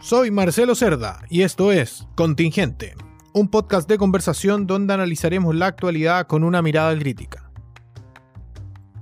Soy 0.00 0.30
Marcelo 0.30 0.74
Cerda 0.74 1.20
y 1.30 1.42
esto 1.42 1.72
es 1.72 2.06
Contingente, 2.14 2.94
un 3.32 3.48
podcast 3.48 3.88
de 3.88 3.96
conversación 3.96 4.66
donde 4.66 4.92
analizaremos 4.92 5.54
la 5.54 5.66
actualidad 5.66 6.26
con 6.26 6.44
una 6.44 6.60
mirada 6.60 6.96
crítica. 6.96 7.50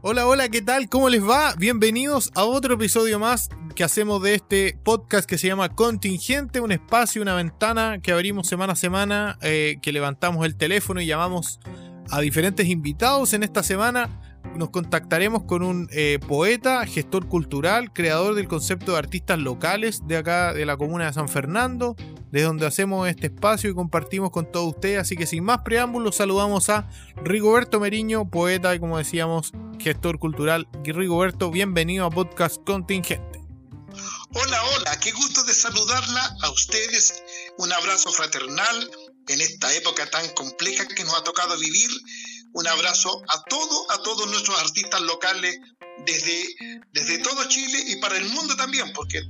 Hola, 0.02 0.26
hola, 0.26 0.48
¿qué 0.48 0.62
tal? 0.62 0.88
¿Cómo 0.88 1.08
les 1.08 1.22
va? 1.22 1.54
Bienvenidos 1.56 2.30
a 2.34 2.44
otro 2.44 2.74
episodio 2.74 3.18
más 3.18 3.48
que 3.74 3.82
hacemos 3.82 4.22
de 4.22 4.34
este 4.34 4.78
podcast 4.84 5.28
que 5.28 5.36
se 5.36 5.48
llama 5.48 5.70
Contingente, 5.70 6.60
un 6.60 6.70
espacio, 6.70 7.22
una 7.22 7.34
ventana 7.34 7.98
que 8.00 8.12
abrimos 8.12 8.46
semana 8.46 8.74
a 8.74 8.76
semana, 8.76 9.36
eh, 9.42 9.78
que 9.82 9.92
levantamos 9.92 10.46
el 10.46 10.56
teléfono 10.56 11.00
y 11.00 11.06
llamamos 11.06 11.58
a 12.08 12.20
diferentes 12.20 12.68
invitados 12.68 13.32
en 13.32 13.42
esta 13.42 13.62
semana 13.62 14.33
nos 14.56 14.70
contactaremos 14.70 15.44
con 15.44 15.62
un 15.62 15.88
eh, 15.92 16.18
poeta, 16.26 16.86
gestor 16.86 17.28
cultural, 17.28 17.92
creador 17.92 18.34
del 18.34 18.48
concepto 18.48 18.92
de 18.92 18.98
artistas 18.98 19.38
locales 19.38 20.06
de 20.06 20.16
acá 20.16 20.52
de 20.52 20.64
la 20.66 20.76
comuna 20.76 21.06
de 21.06 21.12
San 21.12 21.28
Fernando, 21.28 21.96
de 22.30 22.42
donde 22.42 22.66
hacemos 22.66 23.08
este 23.08 23.26
espacio 23.26 23.70
y 23.70 23.74
compartimos 23.74 24.30
con 24.30 24.50
todos 24.50 24.74
ustedes. 24.74 25.00
Así 25.00 25.16
que 25.16 25.26
sin 25.26 25.44
más 25.44 25.60
preámbulos, 25.60 26.16
saludamos 26.16 26.68
a 26.70 26.88
Rigoberto 27.16 27.80
Meriño, 27.80 28.28
poeta 28.30 28.74
y 28.74 28.80
como 28.80 28.98
decíamos, 28.98 29.52
gestor 29.78 30.18
cultural. 30.18 30.68
Rigoberto, 30.84 31.50
bienvenido 31.50 32.06
a 32.06 32.10
Podcast 32.10 32.62
Contingente. 32.64 33.40
Hola, 34.34 34.64
hola, 34.64 34.98
qué 34.98 35.12
gusto 35.12 35.44
de 35.44 35.54
saludarla 35.54 36.36
a 36.42 36.50
ustedes. 36.50 37.22
Un 37.58 37.72
abrazo 37.72 38.10
fraternal 38.10 38.90
en 39.28 39.40
esta 39.40 39.72
época 39.74 40.10
tan 40.10 40.28
compleja 40.30 40.86
que 40.88 41.04
nos 41.04 41.14
ha 41.14 41.24
tocado 41.24 41.56
vivir 41.58 41.88
un 42.54 42.66
abrazo 42.66 43.22
a 43.28 43.42
todo, 43.42 43.90
a 43.90 44.02
todos 44.02 44.30
nuestros 44.30 44.58
artistas 44.60 45.00
locales 45.02 45.58
desde, 46.06 46.44
desde 46.92 47.18
todo 47.18 47.44
Chile 47.48 47.78
y 47.88 47.96
para 47.96 48.16
el 48.16 48.28
mundo 48.30 48.56
también, 48.56 48.92
porque 48.94 49.20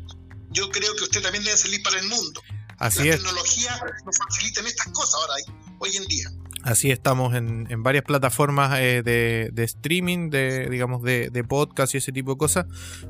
yo 0.51 0.71
creo 0.71 0.95
que 0.95 1.05
usted 1.05 1.23
también 1.23 1.43
debe 1.43 1.57
salir 1.57 1.83
para 1.83 1.99
el 1.99 2.07
mundo. 2.09 2.41
Así 2.79 3.05
La 3.05 3.15
es. 3.15 3.17
tecnología 3.17 3.81
nos 4.05 4.19
facilita 4.19 4.61
estas 4.61 4.93
cosas 4.93 5.15
ahora, 5.15 5.35
hoy 5.79 5.97
en 5.97 6.07
día. 6.07 6.31
Así 6.65 6.91
estamos 6.91 7.35
en, 7.35 7.67
en 7.71 7.83
varias 7.83 8.05
plataformas 8.05 8.79
eh, 8.79 9.03
de, 9.03 9.51
de, 9.53 9.65
streaming, 9.65 10.31
de 10.31 10.69
digamos 10.71 11.03
de, 11.03 11.29
de, 11.31 11.45
podcast 11.45 11.95
y 11.95 11.99
ese 11.99 12.11
tipo 12.11 12.33
de 12.33 12.39
cosas. 12.39 12.67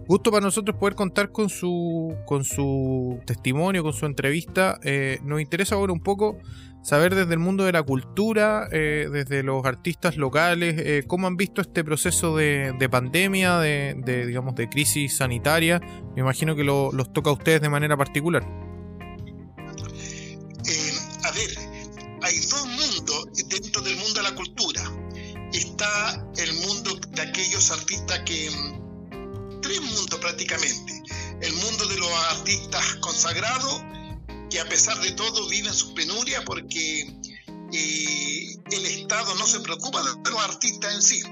Gusto 0.08 0.32
para 0.32 0.42
nosotros 0.44 0.76
poder 0.76 0.96
contar 0.96 1.30
con 1.30 1.48
su 1.48 2.16
con 2.26 2.44
su 2.44 3.20
testimonio, 3.26 3.84
con 3.84 3.92
su 3.92 4.06
entrevista. 4.06 4.80
Eh, 4.82 5.20
nos 5.22 5.40
interesa 5.40 5.76
ahora 5.76 5.92
un 5.92 6.02
poco 6.02 6.38
saber 6.84 7.14
desde 7.14 7.32
el 7.32 7.40
mundo 7.40 7.64
de 7.64 7.72
la 7.72 7.82
cultura, 7.82 8.68
eh, 8.70 9.08
desde 9.10 9.42
los 9.42 9.64
artistas 9.64 10.16
locales, 10.16 10.76
eh, 10.78 11.04
cómo 11.06 11.26
han 11.26 11.36
visto 11.36 11.62
este 11.62 11.82
proceso 11.82 12.36
de, 12.36 12.72
de 12.78 12.88
pandemia, 12.88 13.58
de, 13.58 13.96
de, 13.98 14.26
digamos, 14.26 14.54
de 14.54 14.68
crisis 14.68 15.16
sanitaria. 15.16 15.80
Me 16.14 16.20
imagino 16.20 16.54
que 16.54 16.62
lo, 16.62 16.92
los 16.92 17.12
toca 17.12 17.30
a 17.30 17.32
ustedes 17.32 17.62
de 17.62 17.70
manera 17.70 17.96
particular. 17.96 18.44
Eh, 20.66 20.92
a 21.24 21.30
ver, 21.32 21.50
hay 22.22 22.38
dos 22.38 22.66
mundos 22.66 23.28
dentro 23.48 23.80
del 23.82 23.96
mundo 23.96 24.14
de 24.14 24.22
la 24.22 24.34
cultura. 24.34 24.82
Está 25.52 26.24
el 26.36 26.52
mundo 26.54 27.00
de 27.10 27.22
aquellos 27.22 27.70
artistas 27.70 28.20
que... 28.20 28.50
Tres 29.62 29.80
mundos 29.80 30.18
prácticamente. 30.20 30.92
El 31.40 31.54
mundo 31.54 31.86
de 31.86 31.96
los 31.96 32.10
artistas 32.36 32.96
consagrados, 32.96 33.82
que 34.54 34.60
a 34.60 34.68
pesar 34.68 34.96
de 35.00 35.10
todo 35.10 35.48
viven 35.48 35.74
su 35.74 35.94
penuria 35.94 36.44
porque 36.44 37.00
eh, 37.72 38.56
el 38.70 38.86
Estado 38.86 39.34
no 39.34 39.48
se 39.48 39.58
preocupa 39.58 40.00
de 40.00 40.30
los 40.30 40.44
artistas 40.44 40.94
en 40.94 41.02
sí. 41.02 41.22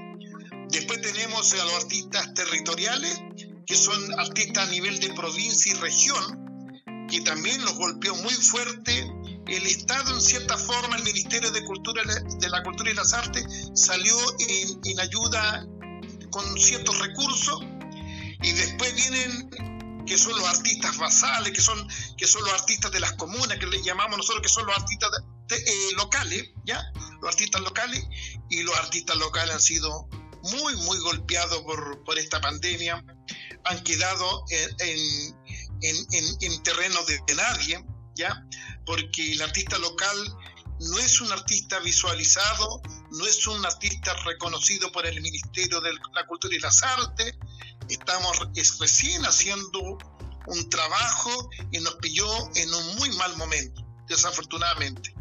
Después 0.67 0.99
tenemos 1.01 1.53
a 1.53 1.63
los 1.63 1.73
artistas 1.75 2.33
territoriales, 2.33 3.21
que 3.65 3.77
son 3.77 4.19
artistas 4.19 4.67
a 4.67 4.71
nivel 4.71 4.99
de 4.99 5.13
provincia 5.13 5.71
y 5.71 5.75
región, 5.75 6.75
que 7.09 7.21
también 7.21 7.63
los 7.63 7.75
golpeó 7.75 8.13
muy 8.13 8.33
fuerte. 8.33 9.09
El 9.47 9.67
Estado, 9.67 10.15
en 10.15 10.21
cierta 10.21 10.57
forma, 10.57 10.97
el 10.97 11.03
Ministerio 11.03 11.49
de, 11.51 11.63
Cultura, 11.63 12.03
de 12.03 12.49
la 12.49 12.61
Cultura 12.61 12.91
y 12.91 12.93
las 12.93 13.13
Artes, 13.13 13.45
salió 13.73 14.17
en, 14.49 14.81
en 14.83 14.99
ayuda 14.99 15.65
con 16.29 16.59
ciertos 16.59 16.99
recursos. 16.99 17.61
Y 18.41 18.51
después 18.51 18.93
vienen 18.95 19.72
que 20.05 20.17
son 20.17 20.33
los 20.37 20.47
artistas 20.47 20.97
basales, 20.97 21.53
que 21.53 21.61
son, 21.61 21.87
que 22.17 22.27
son 22.27 22.43
los 22.43 22.53
artistas 22.53 22.91
de 22.91 22.99
las 22.99 23.13
comunas, 23.13 23.57
que 23.57 23.67
le 23.67 23.81
llamamos 23.81 24.17
nosotros 24.17 24.41
que 24.41 24.49
son 24.49 24.65
los 24.65 24.77
artistas 24.77 25.09
eh, 25.49 25.91
locales, 25.95 26.51
¿ya? 26.65 26.83
Los 27.21 27.29
artistas 27.29 27.61
locales, 27.61 28.03
y 28.49 28.63
los 28.63 28.75
artistas 28.77 29.17
locales 29.17 29.55
han 29.55 29.61
sido 29.61 30.07
muy, 30.43 30.75
muy 30.77 30.97
golpeados 30.99 31.61
por, 31.61 32.03
por 32.03 32.17
esta 32.17 32.41
pandemia, 32.41 33.03
han 33.65 33.83
quedado 33.83 34.43
en, 34.49 34.69
en, 35.81 35.97
en, 36.11 36.37
en 36.41 36.63
terreno 36.63 37.03
de, 37.05 37.19
de 37.27 37.35
nadie, 37.35 37.85
¿ya? 38.15 38.45
Porque 38.85 39.33
el 39.33 39.41
artista 39.41 39.77
local 39.77 40.17
no 40.89 40.99
es 40.99 41.21
un 41.21 41.31
artista 41.31 41.79
visualizado, 41.79 42.81
no 43.11 43.25
es 43.25 43.45
un 43.47 43.65
artista 43.65 44.13
reconocido 44.25 44.91
por 44.91 45.05
el 45.05 45.21
Ministerio 45.21 45.81
de 45.81 45.93
la 46.13 46.25
Cultura 46.27 46.55
y 46.55 46.59
las 46.59 46.83
Artes, 46.83 47.35
estamos 47.89 48.39
recién 48.79 49.23
haciendo 49.25 49.97
un 50.47 50.69
trabajo 50.69 51.49
y 51.71 51.79
nos 51.79 51.95
pilló 51.95 52.27
en 52.55 52.73
un 52.73 52.95
muy 52.97 53.09
mal 53.17 53.35
momento, 53.37 53.85
desafortunadamente. 54.07 55.13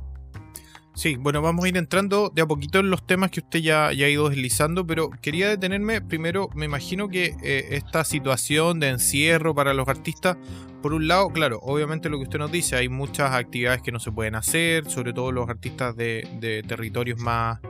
Sí, 0.94 1.16
bueno, 1.16 1.40
vamos 1.40 1.64
a 1.64 1.68
ir 1.68 1.76
entrando 1.78 2.30
de 2.34 2.42
a 2.42 2.46
poquito 2.46 2.78
en 2.78 2.90
los 2.90 3.06
temas 3.06 3.30
que 3.30 3.40
usted 3.40 3.60
ya, 3.60 3.86
ha 3.88 3.92
ido 3.92 4.28
deslizando, 4.28 4.86
pero 4.86 5.10
quería 5.10 5.48
detenerme 5.48 6.02
primero, 6.02 6.50
me 6.54 6.66
imagino 6.66 7.08
que 7.08 7.34
eh, 7.42 7.68
esta 7.70 8.04
situación 8.04 8.78
de 8.78 8.90
encierro 8.90 9.54
para 9.54 9.72
los 9.72 9.88
artistas, 9.88 10.36
por 10.82 10.92
un 10.92 11.08
lado, 11.08 11.30
claro, 11.30 11.60
obviamente 11.62 12.10
lo 12.10 12.18
que 12.18 12.24
usted 12.24 12.38
nos 12.38 12.52
dice, 12.52 12.76
hay 12.76 12.90
muchas 12.90 13.32
actividades 13.32 13.80
que 13.80 13.90
no 13.90 14.00
se 14.00 14.12
pueden 14.12 14.34
hacer, 14.34 14.84
sobre 14.90 15.14
todo 15.14 15.32
los 15.32 15.48
artistas 15.48 15.96
de, 15.96 16.28
de 16.40 16.62
territorios 16.62 17.18
más, 17.18 17.60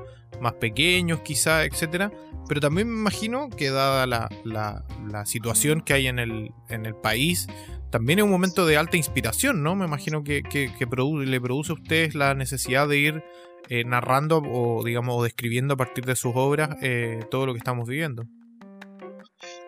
más 0.41 0.55
pequeños 0.55 1.21
quizá, 1.21 1.65
etcétera, 1.65 2.11
pero 2.49 2.61
también 2.61 2.88
me 2.88 2.99
imagino 2.99 3.50
que 3.50 3.71
dada 3.71 4.05
la, 4.09 4.28
la, 4.44 4.84
la 5.09 5.27
situación 5.27 5.81
que 5.81 5.93
hay 5.93 6.09
en 6.09 6.19
el, 6.19 6.50
en 6.69 6.87
el 6.87 6.97
país, 6.97 7.47
también 7.92 8.20
es 8.20 8.25
un 8.25 8.30
momento 8.30 8.64
de 8.64 8.78
alta 8.78 8.97
inspiración, 8.97 9.62
¿no? 9.62 9.76
Me 9.76 9.84
imagino 9.84 10.25
que, 10.25 10.42
le 10.42 11.41
produce 11.41 11.72
a 11.72 11.75
ustedes 11.75 12.14
la 12.14 12.34
necesidad 12.34 12.88
de 12.88 12.98
ir 12.98 13.22
eh, 13.69 13.84
narrando 13.84 14.38
o, 14.38 14.82
digamos, 14.82 15.22
describiendo 15.22 15.75
a 15.75 15.76
partir 15.76 16.06
de 16.06 16.16
sus 16.16 16.32
obras 16.34 16.70
eh, 16.82 17.20
todo 17.31 17.44
lo 17.44 17.52
que 17.52 17.58
estamos 17.58 17.86
viviendo. 17.86 18.25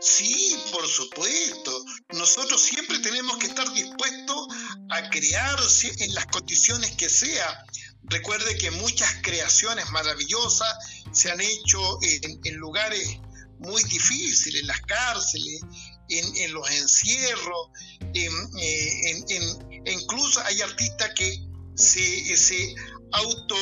Sí, 0.00 0.56
por 0.72 0.86
supuesto. 0.86 1.84
Nosotros 2.14 2.62
siempre 2.62 2.98
tenemos 3.00 3.36
que 3.36 3.46
estar 3.46 3.70
dispuestos 3.74 4.48
a 4.88 5.10
crear 5.10 5.58
en 5.98 6.14
las 6.14 6.26
condiciones 6.26 6.92
que 6.92 7.10
sea. 7.10 7.66
Recuerde 8.04 8.56
que 8.56 8.70
muchas 8.70 9.16
creaciones 9.22 9.90
maravillosas 9.90 11.02
se 11.12 11.30
han 11.30 11.40
hecho 11.42 11.98
en 12.02 12.56
lugares 12.56 13.20
muy 13.58 13.82
difíciles, 13.84 14.62
en 14.62 14.66
las 14.66 14.80
cárceles, 14.82 15.60
en, 16.08 16.52
los 16.52 16.70
encierros, 16.70 17.68
en, 18.14 18.32
en, 18.58 19.24
en, 19.28 19.86
incluso 19.86 20.40
hay 20.44 20.60
artistas 20.60 21.10
que 21.14 21.40
se, 21.74 22.36
se 22.36 22.74
auto 23.12 23.56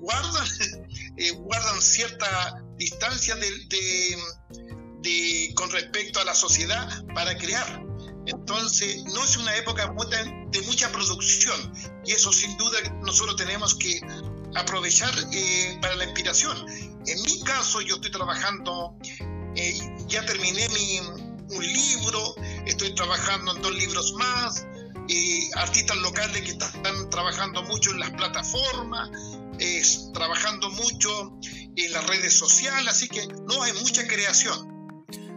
guardan, 0.00 0.46
eh, 1.16 1.30
guardan 1.30 1.80
cierta 1.80 2.62
distancia 2.76 3.36
con 5.54 5.70
respecto 5.70 6.20
a 6.20 6.24
la 6.24 6.34
sociedad 6.34 7.04
para 7.14 7.36
crear. 7.36 7.82
Entonces, 8.26 9.02
no 9.04 9.24
es 9.24 9.36
una 9.36 9.56
época 9.56 9.92
de 10.50 10.60
mucha 10.62 10.92
producción 10.92 11.72
y 12.04 12.12
eso 12.12 12.32
sin 12.32 12.56
duda 12.56 12.78
nosotros 13.02 13.36
tenemos 13.36 13.74
que 13.74 14.00
aprovechar 14.54 15.12
eh, 15.32 15.78
para 15.80 15.96
la 15.96 16.04
inspiración. 16.04 16.56
En 17.06 17.22
mi 17.22 17.40
caso, 17.42 17.80
yo 17.80 17.96
estoy 17.96 18.10
trabajando, 18.10 18.96
eh, 19.56 19.78
ya 20.06 20.24
terminé 20.26 20.68
mi, 20.68 21.00
un 21.50 21.62
libro, 21.62 22.34
estoy 22.66 22.94
trabajando 22.94 23.56
en 23.56 23.62
dos 23.62 23.74
libros 23.74 24.12
más, 24.14 24.66
eh, 25.08 25.48
artistas 25.56 25.96
locales 25.98 26.42
que 26.42 26.50
están 26.52 27.10
trabajando 27.10 27.62
mucho 27.64 27.90
en 27.90 28.00
las 28.00 28.10
plataformas, 28.10 29.10
eh, 29.58 29.82
trabajando 30.14 30.70
mucho 30.70 31.38
en 31.76 31.92
las 31.92 32.06
redes 32.06 32.38
sociales, 32.38 32.88
así 32.88 33.08
que 33.08 33.26
no 33.26 33.62
hay 33.62 33.72
mucha 33.74 34.06
creación. 34.06 34.70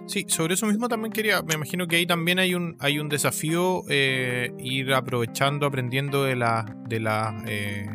Sí, 0.06 0.26
sobre 0.28 0.56
eso 0.56 0.66
mismo 0.66 0.90
también 0.90 1.14
quería, 1.14 1.42
me 1.42 1.54
imagino 1.54 1.88
que 1.88 1.96
ahí 1.96 2.06
también 2.06 2.38
hay 2.38 2.56
un, 2.56 2.76
hay 2.80 3.00
un 3.00 3.08
desafío 3.08 3.84
eh, 3.90 4.54
ir 4.60 4.94
aprovechando, 4.94 5.66
aprendiendo 5.66 6.26
de, 6.26 6.36
la, 6.36 6.66
de, 6.88 7.00
la, 7.00 7.42
eh, 7.48 7.88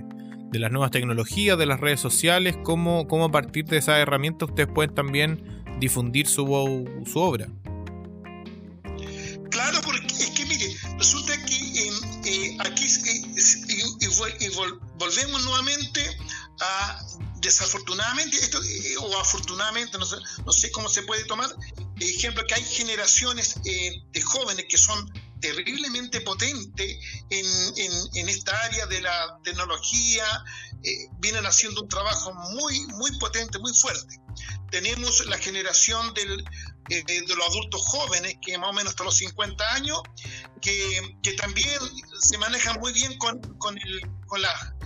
de 0.51 0.59
las 0.59 0.73
nuevas 0.73 0.91
tecnologías, 0.91 1.59
de 1.59 1.67
las 1.67 1.81
redes 1.81 2.01
sociales, 2.01 2.57
cómo, 2.65 3.07
cómo 3.07 3.27
a 3.27 3.31
partir 3.31 3.67
de 3.67 3.77
esas 3.77 3.99
herramientas 3.99 4.49
ustedes 4.49 4.71
pueden 4.75 4.95
también 4.95 5.63
difundir 5.81 6.27
su, 6.27 6.45
su 7.05 7.19
obra. 7.21 7.49
Claro, 9.51 9.81
porque 9.83 10.07
es 10.07 10.31
que 10.31 10.45
mire, 10.47 10.77
resulta 10.99 11.37
que 11.45 11.55
eh, 11.55 11.91
eh, 12.25 12.57
aquí 12.61 12.85
y, 12.85 14.05
y, 14.05 14.45
y 14.45 14.49
vol, 14.51 14.81
volvemos 14.97 15.43
nuevamente 15.45 16.19
a 16.61 17.01
desafortunadamente 17.41 18.37
esto 18.37 18.61
eh, 18.63 18.97
o 18.99 19.19
afortunadamente 19.19 19.97
no 19.97 20.05
sé, 20.05 20.17
no 20.45 20.53
sé 20.53 20.71
cómo 20.73 20.89
se 20.89 21.03
puede 21.03 21.25
tomar 21.25 21.49
ejemplo 22.01 22.45
que 22.47 22.55
hay 22.55 22.65
generaciones 22.65 23.57
eh, 23.65 24.03
de 24.13 24.21
jóvenes 24.23 24.67
que 24.69 24.79
son 24.79 25.11
terriblemente 25.41 26.21
potente 26.21 26.99
en, 27.31 27.47
en, 28.15 28.29
esta 28.29 28.57
área 28.65 28.87
de 28.87 29.01
la 29.01 29.39
tecnología, 29.43 30.25
eh, 30.83 31.09
vienen 31.19 31.45
haciendo 31.47 31.83
un 31.83 31.89
trabajo 31.89 32.33
muy, 32.35 32.81
muy 32.89 33.17
potente, 33.19 33.59
muy 33.59 33.73
fuerte. 33.75 34.21
Tenemos 34.71 35.25
la 35.27 35.39
generación 35.39 36.13
del, 36.15 36.45
eh, 36.91 37.03
de 37.05 37.35
los 37.35 37.49
adultos 37.49 37.83
jóvenes, 37.87 38.37
que 38.43 38.59
más 38.59 38.71
o 38.71 38.73
menos 38.73 38.91
hasta 38.91 39.05
los 39.05 39.17
50 39.17 39.75
años, 39.75 40.01
que, 40.61 41.17
que 41.23 41.33
también 41.35 41.79
se 42.21 42.39
manejan 42.39 42.81
muy 42.81 42.93
bien 42.93 43.17
con, 43.19 43.41
con, 43.59 43.79
el, 43.79 44.01
con, 44.27 44.43
la, 44.43 44.77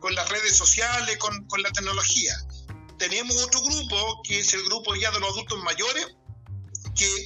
con 0.00 0.14
las 0.14 0.28
redes 0.28 0.56
sociales, 0.56 1.16
con, 1.18 1.46
con 1.46 1.62
la 1.62 1.70
tecnología. 1.70 2.34
Tenemos 2.98 3.36
otro 3.36 3.62
grupo, 3.62 4.22
que 4.24 4.40
es 4.40 4.52
el 4.54 4.64
grupo 4.64 4.94
ya 4.96 5.10
de 5.10 5.20
los 5.20 5.30
adultos 5.30 5.62
mayores, 5.62 6.06
que, 6.96 7.24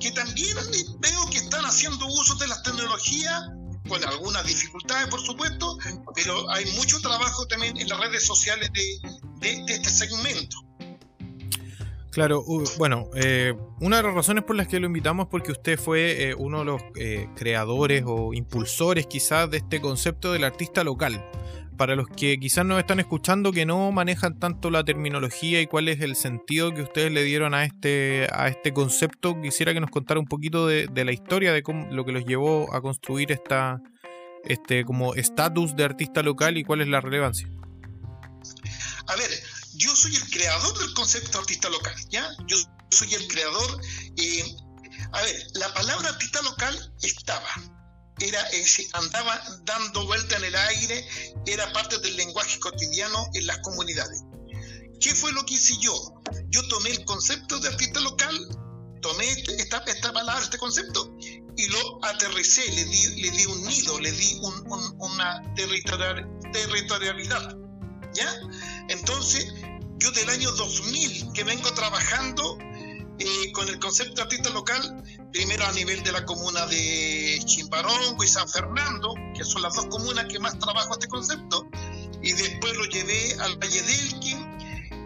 que 0.00 0.10
también 0.12 0.56
veo 0.98 1.26
que 1.30 1.38
están 1.38 1.64
haciendo 1.64 2.06
uso 2.06 2.34
de 2.36 2.48
las 2.48 2.62
tecnologías 2.62 3.50
con 3.88 4.02
algunas 4.04 4.46
dificultades, 4.46 5.08
por 5.08 5.20
supuesto, 5.20 5.76
pero 6.14 6.48
hay 6.50 6.64
mucho 6.76 7.00
trabajo 7.00 7.46
también 7.46 7.76
en 7.76 7.88
las 7.88 8.00
redes 8.00 8.24
sociales 8.24 8.70
de, 8.72 9.64
este 9.66 9.90
segmento. 9.90 10.56
Claro, 12.10 12.44
bueno, 12.76 13.08
eh, 13.14 13.54
una 13.80 13.98
de 13.98 14.02
las 14.02 14.14
razones 14.14 14.42
por 14.44 14.56
las 14.56 14.66
que 14.66 14.80
lo 14.80 14.86
invitamos 14.86 15.26
es 15.26 15.30
porque 15.30 15.52
usted 15.52 15.78
fue 15.78 16.30
eh, 16.30 16.34
uno 16.34 16.60
de 16.60 16.64
los 16.64 16.82
eh, 16.96 17.28
creadores 17.36 18.02
o 18.06 18.34
impulsores 18.34 19.06
quizás 19.06 19.48
de 19.50 19.58
este 19.58 19.80
concepto 19.80 20.32
del 20.32 20.42
artista 20.44 20.82
local 20.82 21.24
para 21.80 21.96
los 21.96 22.08
que 22.08 22.38
quizás 22.38 22.66
nos 22.66 22.78
están 22.78 23.00
escuchando 23.00 23.52
que 23.52 23.64
no 23.64 23.90
manejan 23.90 24.38
tanto 24.38 24.68
la 24.68 24.84
terminología 24.84 25.62
y 25.62 25.66
cuál 25.66 25.88
es 25.88 26.02
el 26.02 26.14
sentido 26.14 26.74
que 26.74 26.82
ustedes 26.82 27.10
le 27.10 27.24
dieron 27.24 27.54
a 27.54 27.64
este, 27.64 28.28
a 28.34 28.48
este 28.48 28.74
concepto, 28.74 29.40
quisiera 29.40 29.72
que 29.72 29.80
nos 29.80 29.90
contara 29.90 30.20
un 30.20 30.26
poquito 30.26 30.66
de, 30.66 30.90
la 30.94 31.10
historia, 31.10 31.54
de 31.54 31.62
cómo, 31.62 31.90
lo 31.90 32.04
que 32.04 32.12
los 32.12 32.26
llevó 32.26 32.70
a 32.74 32.82
construir 32.82 33.32
esta, 33.32 33.80
este 34.44 34.84
como 34.84 35.14
estatus 35.14 35.74
de 35.74 35.84
artista 35.84 36.22
local 36.22 36.58
y 36.58 36.64
cuál 36.64 36.82
es 36.82 36.88
la 36.88 37.00
relevancia. 37.00 37.48
A 39.06 39.16
ver, 39.16 39.30
yo 39.72 39.96
soy 39.96 40.14
el 40.14 40.28
creador 40.28 40.78
del 40.80 40.92
concepto 40.92 41.38
artista 41.38 41.70
local, 41.70 41.94
¿ya? 42.10 42.28
Yo 42.46 42.58
soy 42.90 43.14
el 43.14 43.26
creador. 43.26 43.80
Eh, 44.18 44.44
a 45.12 45.22
ver, 45.22 45.46
la 45.54 45.72
palabra 45.72 46.10
artista 46.10 46.42
local 46.42 46.92
estaba, 47.00 47.48
era 48.20 48.40
ese, 48.50 48.86
andaba 48.92 49.42
dando 49.64 50.06
vuelta 50.06 50.36
en 50.36 50.44
el 50.44 50.54
aire, 50.54 51.08
era 51.46 51.72
parte 51.72 51.98
del 51.98 52.16
lenguaje 52.16 52.60
cotidiano 52.60 53.26
en 53.34 53.46
las 53.46 53.58
comunidades. 53.58 54.22
¿Qué 55.00 55.14
fue 55.14 55.32
lo 55.32 55.44
que 55.46 55.54
hice 55.54 55.76
yo? 55.80 55.94
Yo 56.50 56.66
tomé 56.68 56.90
el 56.90 57.04
concepto 57.04 57.58
de 57.58 57.68
artista 57.68 58.00
local, 58.00 58.38
tomé 59.00 59.30
este, 59.30 59.56
esta, 59.56 59.78
esta 59.86 60.12
palabra, 60.12 60.42
este 60.42 60.58
concepto, 60.58 61.16
y 61.56 61.66
lo 61.68 62.04
aterricé, 62.04 62.70
le 62.70 62.84
di, 62.84 63.22
le 63.22 63.30
di 63.30 63.46
un 63.46 63.64
nido, 63.64 63.98
le 63.98 64.12
di 64.12 64.38
una 64.98 65.54
territorialidad. 65.56 67.56
¿Ya? 68.12 68.40
Entonces, 68.88 69.46
yo 69.98 70.10
del 70.10 70.28
año 70.30 70.50
2000 70.52 71.32
que 71.32 71.44
vengo 71.44 71.72
trabajando 71.74 72.58
eh, 73.20 73.52
con 73.52 73.68
el 73.68 73.78
concepto 73.78 74.14
de 74.14 74.22
artista 74.22 74.48
local, 74.50 75.04
primero 75.30 75.66
a 75.66 75.72
nivel 75.72 76.02
de 76.02 76.10
la 76.10 76.24
comuna 76.24 76.66
de 76.66 77.38
Chimbarongo 77.44 78.24
y 78.24 78.26
San 78.26 78.48
Fernando, 78.48 79.14
que 79.36 79.44
son 79.44 79.60
las 79.60 79.74
dos 79.74 79.86
comunas 79.86 80.24
que 80.24 80.38
más 80.38 80.58
trabajo 80.58 80.94
este 80.94 81.06
concepto, 81.06 81.68
y 82.22 82.32
después 82.32 82.74
lo 82.76 82.84
llevé 82.86 83.34
al 83.40 83.58
Valle 83.58 83.82
del 83.82 84.10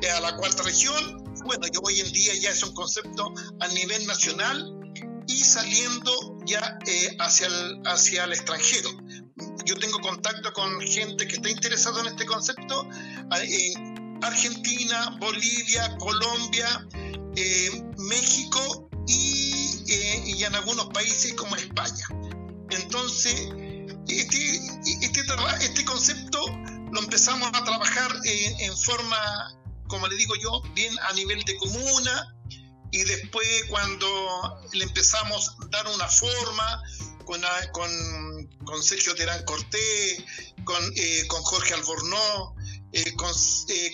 eh, 0.00 0.10
a 0.10 0.20
la 0.20 0.36
cuarta 0.36 0.62
región. 0.62 1.24
Bueno, 1.44 1.66
yo 1.66 1.80
hoy 1.82 2.00
en 2.00 2.12
día 2.12 2.34
ya 2.36 2.50
es 2.50 2.62
un 2.62 2.72
concepto 2.72 3.34
a 3.58 3.68
nivel 3.68 4.06
nacional 4.06 4.78
y 5.26 5.36
saliendo 5.36 6.38
ya 6.46 6.78
eh, 6.86 7.16
hacia, 7.18 7.48
el, 7.48 7.82
hacia 7.84 8.24
el 8.24 8.32
extranjero. 8.32 8.90
Yo 9.64 9.76
tengo 9.76 9.98
contacto 10.00 10.52
con 10.52 10.80
gente 10.82 11.26
que 11.26 11.36
está 11.36 11.48
interesada 11.48 12.00
en 12.02 12.06
este 12.06 12.26
concepto 12.26 12.86
en 13.32 13.93
Argentina, 14.24 15.16
Bolivia, 15.20 15.96
Colombia, 15.98 16.86
eh, 17.36 17.84
México 17.98 18.88
eh, 19.08 20.22
y, 20.26 20.44
en 20.44 20.54
algunos 20.54 20.86
países 20.86 21.34
como 21.34 21.56
España. 21.56 22.06
Entonces, 22.70 23.34
este, 24.08 24.56
este, 25.02 25.20
este 25.60 25.84
concepto 25.84 26.40
lo 26.92 27.00
empezamos 27.00 27.48
a 27.52 27.64
trabajar 27.64 28.12
en, 28.24 28.76
forma, 28.76 29.16
como 29.88 30.06
le 30.06 30.16
digo 30.16 30.34
yo, 30.36 30.62
bien 30.74 30.94
a 31.08 31.12
nivel 31.14 31.42
de 31.44 31.56
comuna 31.56 32.34
y 32.92 33.02
después 33.02 33.46
cuando 33.68 34.06
le 34.72 34.84
empezamos 34.84 35.48
a 35.48 35.66
dar 35.70 35.86
una 35.88 36.06
forma 36.06 36.82
con, 37.24 37.40
con 38.64 38.82
Sergio 38.82 39.14
Terán 39.14 39.44
Cortés, 39.44 40.24
con, 40.64 40.92
eh, 40.96 41.26
con 41.26 41.42
Jorge 41.42 41.74
Albornoz, 41.74 42.54
con, 43.16 43.32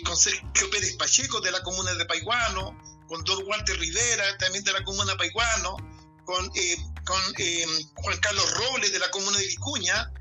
con 0.05 0.17
Sergio 0.17 0.71
Pérez 0.71 0.97
Pacheco 0.97 1.41
de 1.41 1.51
la 1.51 1.63
comuna 1.63 1.95
de 1.95 2.05
Paiguano, 2.05 2.77
con 3.09 3.25
Don 3.25 3.45
Walter 3.47 3.79
Rivera, 3.79 4.37
también 4.39 4.63
de 4.63 4.73
la 4.73 4.85
comuna 4.85 5.17
Paiguano, 5.17 5.77
con, 6.25 6.51
eh, 6.55 6.77
con 7.05 7.21
eh, 7.39 7.67
Juan 7.97 8.19
Carlos 8.19 8.55
Robles 8.55 8.93
de 8.93 8.99
la 8.99 9.11
comuna 9.11 9.37
de 9.39 9.47
Vicuña, 9.47 10.13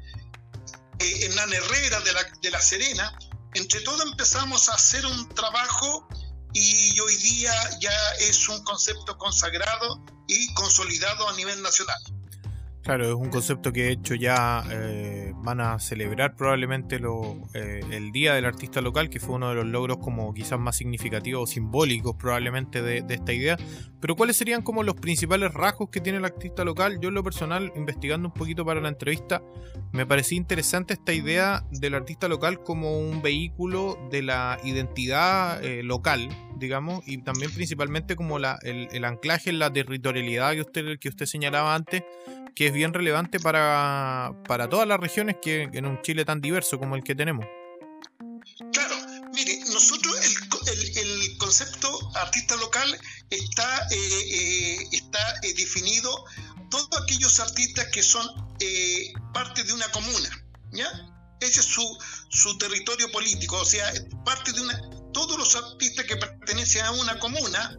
eh, 0.97 1.25
Hernán 1.25 1.53
Herrera 1.53 1.99
de 2.01 2.13
la, 2.13 2.23
de 2.41 2.51
la 2.51 2.59
Serena. 2.59 3.17
Entre 3.53 3.81
todos 3.81 4.01
empezamos 4.01 4.69
a 4.69 4.73
hacer 4.73 5.05
un 5.05 5.29
trabajo 5.29 6.07
y 6.53 6.99
hoy 6.99 7.15
día 7.17 7.53
ya 7.79 8.11
es 8.19 8.49
un 8.49 8.63
concepto 8.63 9.17
consagrado 9.17 10.03
y 10.27 10.51
consolidado 10.53 11.29
a 11.29 11.33
nivel 11.33 11.61
nacional. 11.61 11.99
Claro, 12.89 13.07
es 13.07 13.13
un 13.13 13.29
concepto 13.29 13.71
que 13.71 13.83
de 13.83 13.91
hecho 13.91 14.15
ya 14.15 14.63
eh, 14.71 15.31
van 15.43 15.61
a 15.61 15.77
celebrar 15.77 16.35
probablemente 16.35 16.97
lo, 16.97 17.37
eh, 17.53 17.81
el 17.91 18.11
Día 18.11 18.33
del 18.33 18.45
Artista 18.45 18.81
Local, 18.81 19.11
que 19.11 19.19
fue 19.19 19.35
uno 19.35 19.49
de 19.49 19.53
los 19.53 19.67
logros 19.67 19.99
como 19.99 20.33
quizás 20.33 20.59
más 20.59 20.77
significativos 20.77 21.43
o 21.43 21.45
simbólicos 21.45 22.15
probablemente 22.15 22.81
de, 22.81 23.05
esta 23.07 23.31
idea. 23.31 23.57
Pero 23.99 24.15
¿cuáles 24.15 24.37
serían 24.37 24.63
como 24.63 24.81
los 24.81 24.95
principales 24.95 25.53
rasgos 25.53 25.91
que 25.91 26.01
tiene 26.01 26.17
el 26.17 26.25
artista 26.25 26.65
local? 26.65 26.99
Yo 26.99 27.09
en 27.09 27.13
lo 27.13 27.23
personal, 27.23 27.71
investigando 27.75 28.29
un 28.29 28.33
poquito 28.33 28.65
para 28.65 28.81
la 28.81 28.89
entrevista, 28.89 29.43
me 29.91 30.07
parecía 30.07 30.39
interesante 30.39 30.95
esta 30.95 31.13
idea 31.13 31.63
del 31.69 31.93
artista 31.93 32.27
local 32.27 32.63
como 32.63 32.97
un 32.97 33.21
vehículo 33.21 33.99
de 34.09 34.23
la 34.23 34.57
identidad 34.63 35.63
eh, 35.63 35.83
local, 35.83 36.27
digamos, 36.57 37.07
y 37.07 37.19
también 37.19 37.51
principalmente 37.51 38.15
como 38.15 38.39
la, 38.39 38.57
el, 38.63 38.87
el 38.91 39.05
anclaje 39.05 39.51
en 39.51 39.59
la 39.59 39.71
territorialidad 39.71 40.53
que 40.53 40.61
usted, 40.61 40.97
que 40.97 41.09
usted 41.09 41.27
señalaba 41.27 41.75
antes 41.75 42.03
que 42.59 42.67
es 42.67 42.73
bien 42.79 42.93
relevante 42.93 43.41
para, 43.41 44.33
todas 44.69 44.87
las 44.87 44.99
regiones 45.01 45.35
que 45.41 45.63
en 45.73 45.85
un 45.85 46.01
Chile 46.01 46.23
tan 46.23 46.39
diverso 46.39 46.79
como 46.79 46.95
el 46.95 47.03
que 47.03 47.13
tenemos. 47.13 47.45
Claro, 48.71 48.95
mire, 49.33 49.59
nosotros 49.73 50.15
el, 50.95 51.37
concepto 51.37 51.89
artista 52.15 52.55
local 52.55 52.97
está, 53.29 53.87
eh, 53.91 53.97
eh, 53.97 54.87
está 54.93 55.19
eh, 55.43 55.53
definido 55.55 56.23
todos 56.71 57.01
aquellos 57.03 57.37
artistas 57.41 57.87
que 57.87 58.01
son 58.01 58.25
parte 59.33 59.63
de 59.65 59.73
una 59.73 59.89
comuna, 59.91 60.29
¿ya? 60.71 60.89
Ese 61.41 61.59
es 61.59 61.65
su, 61.65 61.97
su 62.29 62.57
territorio 62.57 63.11
político, 63.11 63.57
o 63.57 63.65
sea, 63.65 63.91
parte 64.23 64.53
de 64.53 64.61
una, 64.61 64.79
todos 65.13 65.37
los 65.37 65.53
artistas 65.55 66.05
que 66.05 66.15
pertenecen 66.15 66.85
a 66.85 66.91
una 66.91 67.19
comuna 67.19 67.77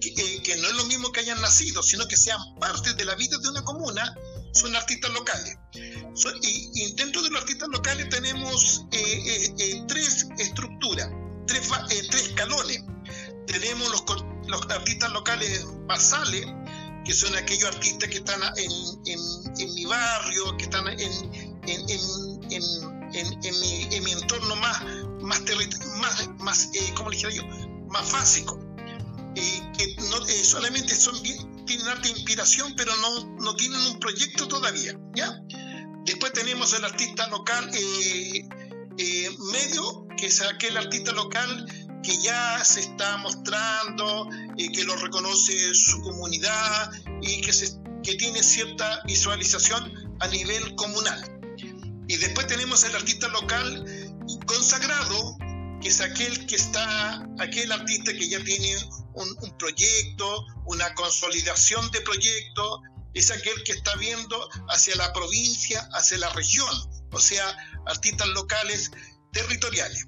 eh, 0.00 0.42
que, 0.42 0.56
no 0.56 0.68
es 0.68 0.74
lo 0.74 0.84
mismo 0.84 1.10
que 1.10 1.20
hayan 1.20 1.40
nacido, 1.40 1.82
sino 1.82 2.06
que 2.06 2.16
sean 2.16 2.38
parte 2.60 2.94
de 2.94 3.04
la 3.04 3.16
vida 3.16 3.36
de 3.38 3.48
una 3.48 3.64
comuna, 3.64 4.14
son 4.58 4.74
artistas 4.74 5.10
locales. 5.12 5.56
y, 6.42 6.92
dentro 6.92 7.22
de 7.22 7.30
los 7.30 7.40
artistas 7.40 7.68
locales 7.68 8.08
tenemos 8.08 8.86
eh, 8.92 9.54
eh, 9.58 9.84
tres 9.86 10.26
estructuras, 10.38 11.08
tres, 11.46 11.70
tres 12.10 12.22
escalones. 12.28 12.82
Tenemos 13.46 13.88
los, 13.90 14.04
los, 14.46 14.62
artistas 14.70 15.10
locales 15.12 15.64
basales, 15.86 16.46
que 17.04 17.14
son 17.14 17.34
aquellos 17.36 17.74
artistas 17.74 18.10
que 18.10 18.18
están 18.18 18.40
en, 18.56 18.70
en, 19.06 19.74
mi 19.74 19.84
barrio, 19.86 20.56
que 20.58 20.64
están 20.64 20.86
en, 20.88 21.00
en 21.00 21.90
mi, 23.60 24.00
mi, 24.00 24.12
entorno 24.12 24.56
más, 24.56 24.82
más, 25.22 25.40
más, 26.00 26.28
más 26.38 26.68
¿cómo 26.94 27.10
le 27.10 27.16
yo? 27.16 27.46
Más 27.88 28.12
básico 28.12 28.68
que 29.78 29.96
no, 30.10 30.26
eh, 30.26 30.44
solamente 30.44 30.94
son, 30.94 31.14
tienen 31.68 32.02
de 32.02 32.08
inspiración, 32.08 32.74
pero 32.76 32.96
no, 32.96 33.36
no 33.36 33.54
tienen 33.54 33.80
un 33.82 34.00
proyecto 34.00 34.48
todavía. 34.48 34.98
¿ya? 35.14 35.40
Después 36.04 36.32
tenemos 36.32 36.72
el 36.72 36.84
artista 36.84 37.28
local 37.28 37.70
eh, 37.72 38.48
eh, 38.98 39.30
medio, 39.52 40.08
que 40.16 40.26
es 40.26 40.40
aquel 40.42 40.76
artista 40.76 41.12
local 41.12 41.66
que 42.02 42.20
ya 42.20 42.64
se 42.64 42.80
está 42.80 43.18
mostrando, 43.18 44.28
que 44.56 44.84
lo 44.84 44.96
reconoce 44.96 45.74
su 45.74 46.00
comunidad 46.00 46.90
y 47.20 47.40
que, 47.40 47.52
se, 47.52 47.76
que 48.02 48.14
tiene 48.14 48.42
cierta 48.42 49.02
visualización 49.04 49.92
a 50.20 50.28
nivel 50.28 50.74
comunal. 50.74 51.38
Y 52.08 52.16
después 52.16 52.46
tenemos 52.46 52.84
el 52.84 52.94
artista 52.96 53.28
local 53.28 53.84
consagrado, 54.46 55.36
que 55.80 55.88
es 55.88 56.00
aquel 56.00 56.46
que 56.46 56.56
está, 56.56 57.28
aquel 57.38 57.70
artista 57.70 58.12
que 58.12 58.28
ya 58.28 58.42
tiene 58.42 58.76
un, 59.14 59.58
proyecto, 59.58 60.46
una 60.68 60.94
consolidación 60.94 61.90
de 61.90 62.00
proyecto 62.02 62.82
es 63.14 63.30
aquel 63.30 63.62
que 63.64 63.72
está 63.72 63.96
viendo 63.96 64.48
hacia 64.68 64.94
la 64.96 65.12
provincia, 65.12 65.88
hacia 65.92 66.18
la 66.18 66.28
región, 66.30 66.68
o 67.10 67.18
sea, 67.18 67.56
artistas 67.86 68.28
locales 68.28 68.90
territoriales. 69.32 70.06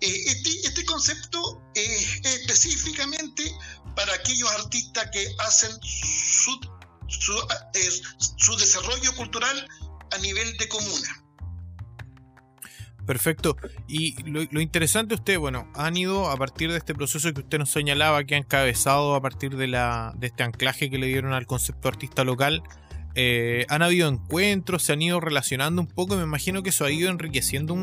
Eh, 0.00 0.24
este, 0.26 0.50
este, 0.68 0.84
concepto 0.84 1.62
es 1.74 2.20
específicamente 2.24 3.50
para 3.96 4.14
aquellos 4.14 4.50
artistas 4.50 5.08
que 5.10 5.34
hacen 5.38 5.72
su, 5.82 6.60
su 7.08 8.56
desarrollo 8.56 9.14
cultural 9.16 9.68
a 10.12 10.18
nivel 10.18 10.56
de 10.58 10.68
comuna. 10.68 11.23
Perfecto. 13.06 13.56
Y 13.86 14.22
lo, 14.24 14.60
interesante 14.60 15.14
usted, 15.14 15.38
bueno, 15.38 15.68
han 15.74 15.96
ido 15.96 16.30
a 16.30 16.36
partir 16.36 16.70
de 16.70 16.78
este 16.78 16.94
proceso 16.94 17.32
que 17.32 17.40
usted 17.40 17.58
nos 17.58 17.70
señalaba, 17.70 18.24
que 18.24 18.34
han 18.34 18.42
encabezado 18.42 19.14
a 19.14 19.20
partir 19.20 19.56
de, 19.56 19.66
la, 19.66 20.14
de 20.16 20.28
este 20.28 20.42
anclaje 20.42 20.90
que 20.90 20.98
le 20.98 21.06
dieron 21.06 21.32
al 21.32 21.46
concepto 21.46 21.88
artista 21.88 22.24
local, 22.24 22.62
eh, 23.16 23.64
han 23.68 23.82
habido 23.82 24.08
encuentros, 24.08 24.82
se 24.82 24.92
han 24.92 25.00
ido 25.00 25.20
relacionando 25.20 25.80
un 25.80 25.86
poco, 25.86 26.16
me 26.16 26.24
imagino 26.24 26.64
que 26.64 26.70
eso 26.70 26.84
ha 26.84 26.90
ido 26.90 27.10
enriqueciendo 27.10 27.76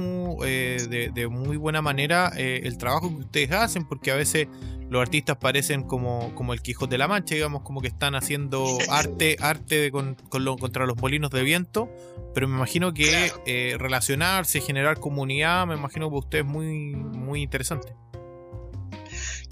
eh, 0.44 1.10
de, 1.14 1.28
muy 1.28 1.56
buena 1.56 1.82
manera 1.82 2.34
eh, 2.36 2.62
el 2.66 2.78
trabajo 2.78 3.10
que 3.10 3.24
ustedes 3.24 3.52
hacen, 3.52 3.88
porque 3.88 4.12
a 4.12 4.16
veces 4.16 4.48
los 4.90 5.02
artistas 5.02 5.38
parecen 5.38 5.84
como, 5.84 6.36
como 6.36 6.52
el 6.52 6.62
Quijote 6.62 6.92
de 6.92 6.98
la 6.98 7.08
Mancha, 7.08 7.36
digamos, 7.36 7.62
como 7.62 7.80
que 7.80 7.88
están 7.88 8.14
haciendo 8.16 8.78
arte, 8.90 9.38
arte 9.40 9.90
con, 9.90 10.16
contra 10.16 10.86
los 10.86 10.98
molinos 10.98 11.32
de 11.32 11.44
viento, 11.44 11.90
pero 12.34 12.50
me 12.50 12.58
imagino 12.58 12.94
que 12.94 13.78
relacionarse, 13.80 14.60
generar 14.60 15.00
comunidad, 15.00 15.66
me 15.66 15.76
imagino 15.76 16.08
que 16.08 16.10
para 16.10 16.20
usted 16.20 16.40
es 16.40 16.46
muy, 16.46 16.94
muy 16.94 17.42
interesante. 17.42 17.96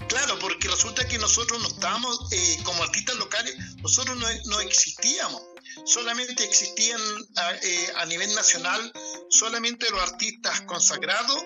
Claro, 0.08 0.38
porque 0.40 0.68
resulta 0.68 1.06
que 1.06 1.16
nosotros 1.18 1.62
no 1.62 1.68
estábamos, 1.68 2.28
como 2.64 2.82
artistas 2.82 3.16
locales, 3.16 3.56
nosotros 3.80 4.18
no, 4.18 4.26
no 4.46 4.60
existíamos 4.60 5.40
solamente 5.84 6.44
existían 6.44 7.00
a, 7.36 7.54
eh, 7.54 7.92
a 7.96 8.06
nivel 8.06 8.34
nacional 8.34 8.92
solamente 9.30 9.88
los 9.90 10.02
artistas 10.02 10.60
consagrados 10.62 11.42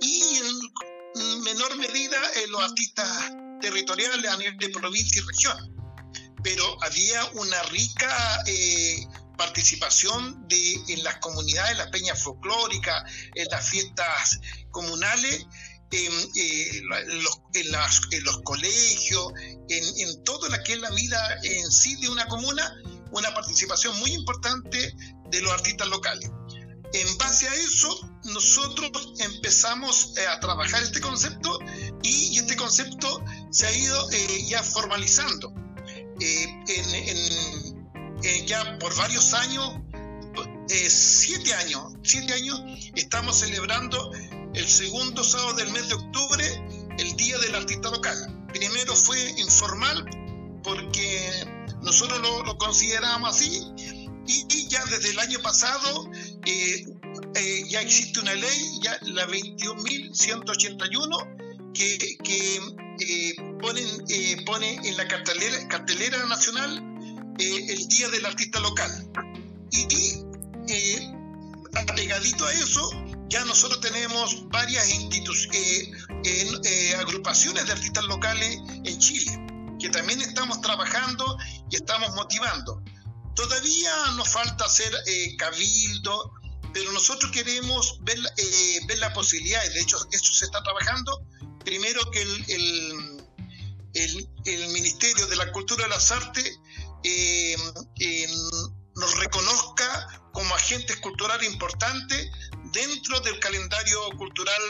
y 0.00 0.36
en 0.36 1.42
menor 1.42 1.76
medida 1.76 2.16
eh, 2.36 2.46
los 2.48 2.62
artistas 2.62 3.08
territoriales 3.60 4.30
a 4.30 4.36
nivel 4.36 4.56
de 4.58 4.68
provincia 4.70 5.20
y 5.22 5.26
región. 5.26 5.74
Pero 6.42 6.82
había 6.82 7.24
una 7.32 7.62
rica 7.64 8.42
eh, 8.46 9.06
participación 9.36 10.46
en 10.50 11.04
las 11.04 11.16
comunidades, 11.16 11.72
en 11.72 11.78
las 11.78 11.88
peñas 11.88 12.22
folclóricas, 12.22 13.02
en 13.34 13.46
las 13.50 13.68
fiestas 13.68 14.40
comunales, 14.70 15.46
en, 15.90 16.12
los, 18.24 18.38
colegios, 18.44 19.32
en, 19.68 19.84
en 20.08 20.24
toda 20.24 20.48
la 20.48 20.62
que 20.62 20.74
es 20.74 20.80
la 20.80 20.90
vida 20.90 21.38
en 21.42 21.70
sí 21.70 21.96
de 21.96 22.08
una 22.08 22.26
comuna, 22.26 22.76
una 23.12 23.32
participación 23.34 23.98
muy 24.00 24.12
importante 24.12 24.94
de 25.30 25.40
los 25.42 25.52
artistas 25.52 25.88
locales. 25.88 26.30
En 26.92 27.18
base 27.18 27.46
a 27.46 27.54
eso, 27.54 28.00
nosotros 28.24 29.12
empezamos 29.18 30.14
eh, 30.16 30.26
a 30.26 30.40
trabajar 30.40 30.82
este 30.82 31.00
concepto 31.00 31.58
y 32.02 32.38
este 32.38 32.56
concepto 32.56 33.22
se 33.50 33.66
ha 33.66 33.72
ido 33.72 34.10
eh, 34.10 34.46
ya 34.48 34.62
formalizando. 34.62 35.52
Eh, 36.20 36.64
en, 36.68 38.46
ya 38.46 38.78
por 38.78 38.94
varios 38.96 39.32
años, 39.34 39.76
siete 40.88 41.54
años, 41.54 41.92
siete 42.02 42.32
años, 42.32 42.60
estamos 42.96 43.38
celebrando 43.38 44.10
el 44.54 44.68
segundo 44.68 45.22
sábado 45.22 45.52
del 45.54 45.70
mes 45.70 45.88
de 45.88 45.94
octubre, 45.94 46.44
el 46.98 47.16
Día 47.16 47.38
del 47.38 47.54
Artista 47.54 47.90
Local. 47.90 48.46
Primero 48.48 48.96
fue 48.96 49.30
informal 49.36 50.04
porque 50.68 51.28
nosotros 51.82 52.20
lo, 52.20 52.56
consideramos 52.58 53.34
así 53.34 53.60
y, 54.26 54.68
ya 54.68 54.84
desde 54.84 55.08
el 55.10 55.18
año 55.18 55.40
pasado 55.40 56.08
eh, 56.44 56.86
eh, 57.34 57.64
ya 57.68 57.80
existe 57.80 58.20
una 58.20 58.34
ley, 58.34 58.80
ya 58.82 58.98
la 59.02 59.26
21.181, 59.26 61.72
que, 61.72 62.18
eh, 63.00 63.34
pone 64.44 64.74
en 64.74 64.96
la 64.98 65.08
cartelera, 65.08 66.26
nacional 66.26 66.84
el 67.38 67.88
Día 67.88 68.10
del 68.10 68.26
Artista 68.26 68.60
Local. 68.60 68.90
Y, 69.70 69.86
y 70.68 71.16
a 72.46 72.52
eso, 72.52 72.90
ya 73.28 73.42
nosotros 73.46 73.80
tenemos 73.80 74.46
varias 74.48 74.90
agrupaciones 76.98 77.64
de 77.66 77.72
artistas 77.72 78.04
locales 78.04 78.58
en 78.84 78.98
Chile, 78.98 79.47
que 79.78 79.88
también 79.88 80.20
estamos 80.20 80.60
trabajando 80.60 81.38
y 81.70 81.76
estamos 81.76 82.14
motivando. 82.14 82.82
Todavía 83.34 83.92
nos 84.16 84.28
falta 84.28 84.64
hacer 84.64 84.92
eh, 85.06 85.36
cabildo, 85.36 86.32
pero 86.72 86.90
nosotros 86.92 87.30
queremos 87.30 87.98
ver, 88.02 88.18
eh, 88.36 88.80
ver 88.86 88.98
la 88.98 89.12
posibilidad, 89.12 89.64
y 89.64 89.74
de 89.74 89.80
hecho 89.80 89.96
eso 90.10 90.32
se 90.34 90.46
está 90.46 90.62
trabajando, 90.62 91.24
primero 91.64 92.00
que 92.10 92.22
el, 92.22 92.44
el, 93.94 94.28
el, 94.44 94.68
Ministerio 94.68 95.26
de 95.26 95.36
la 95.36 95.50
Cultura 95.52 95.86
y 95.86 95.90
las 95.90 96.10
Artes 96.12 96.58
eh, 97.04 97.56
nos 98.96 99.18
reconozca 99.18 100.22
como 100.32 100.54
agentes 100.54 100.96
culturales 100.96 101.48
importantes 101.48 102.30
dentro 102.72 103.20
del 103.20 103.38
calendario 103.40 104.10
cultural 104.16 104.62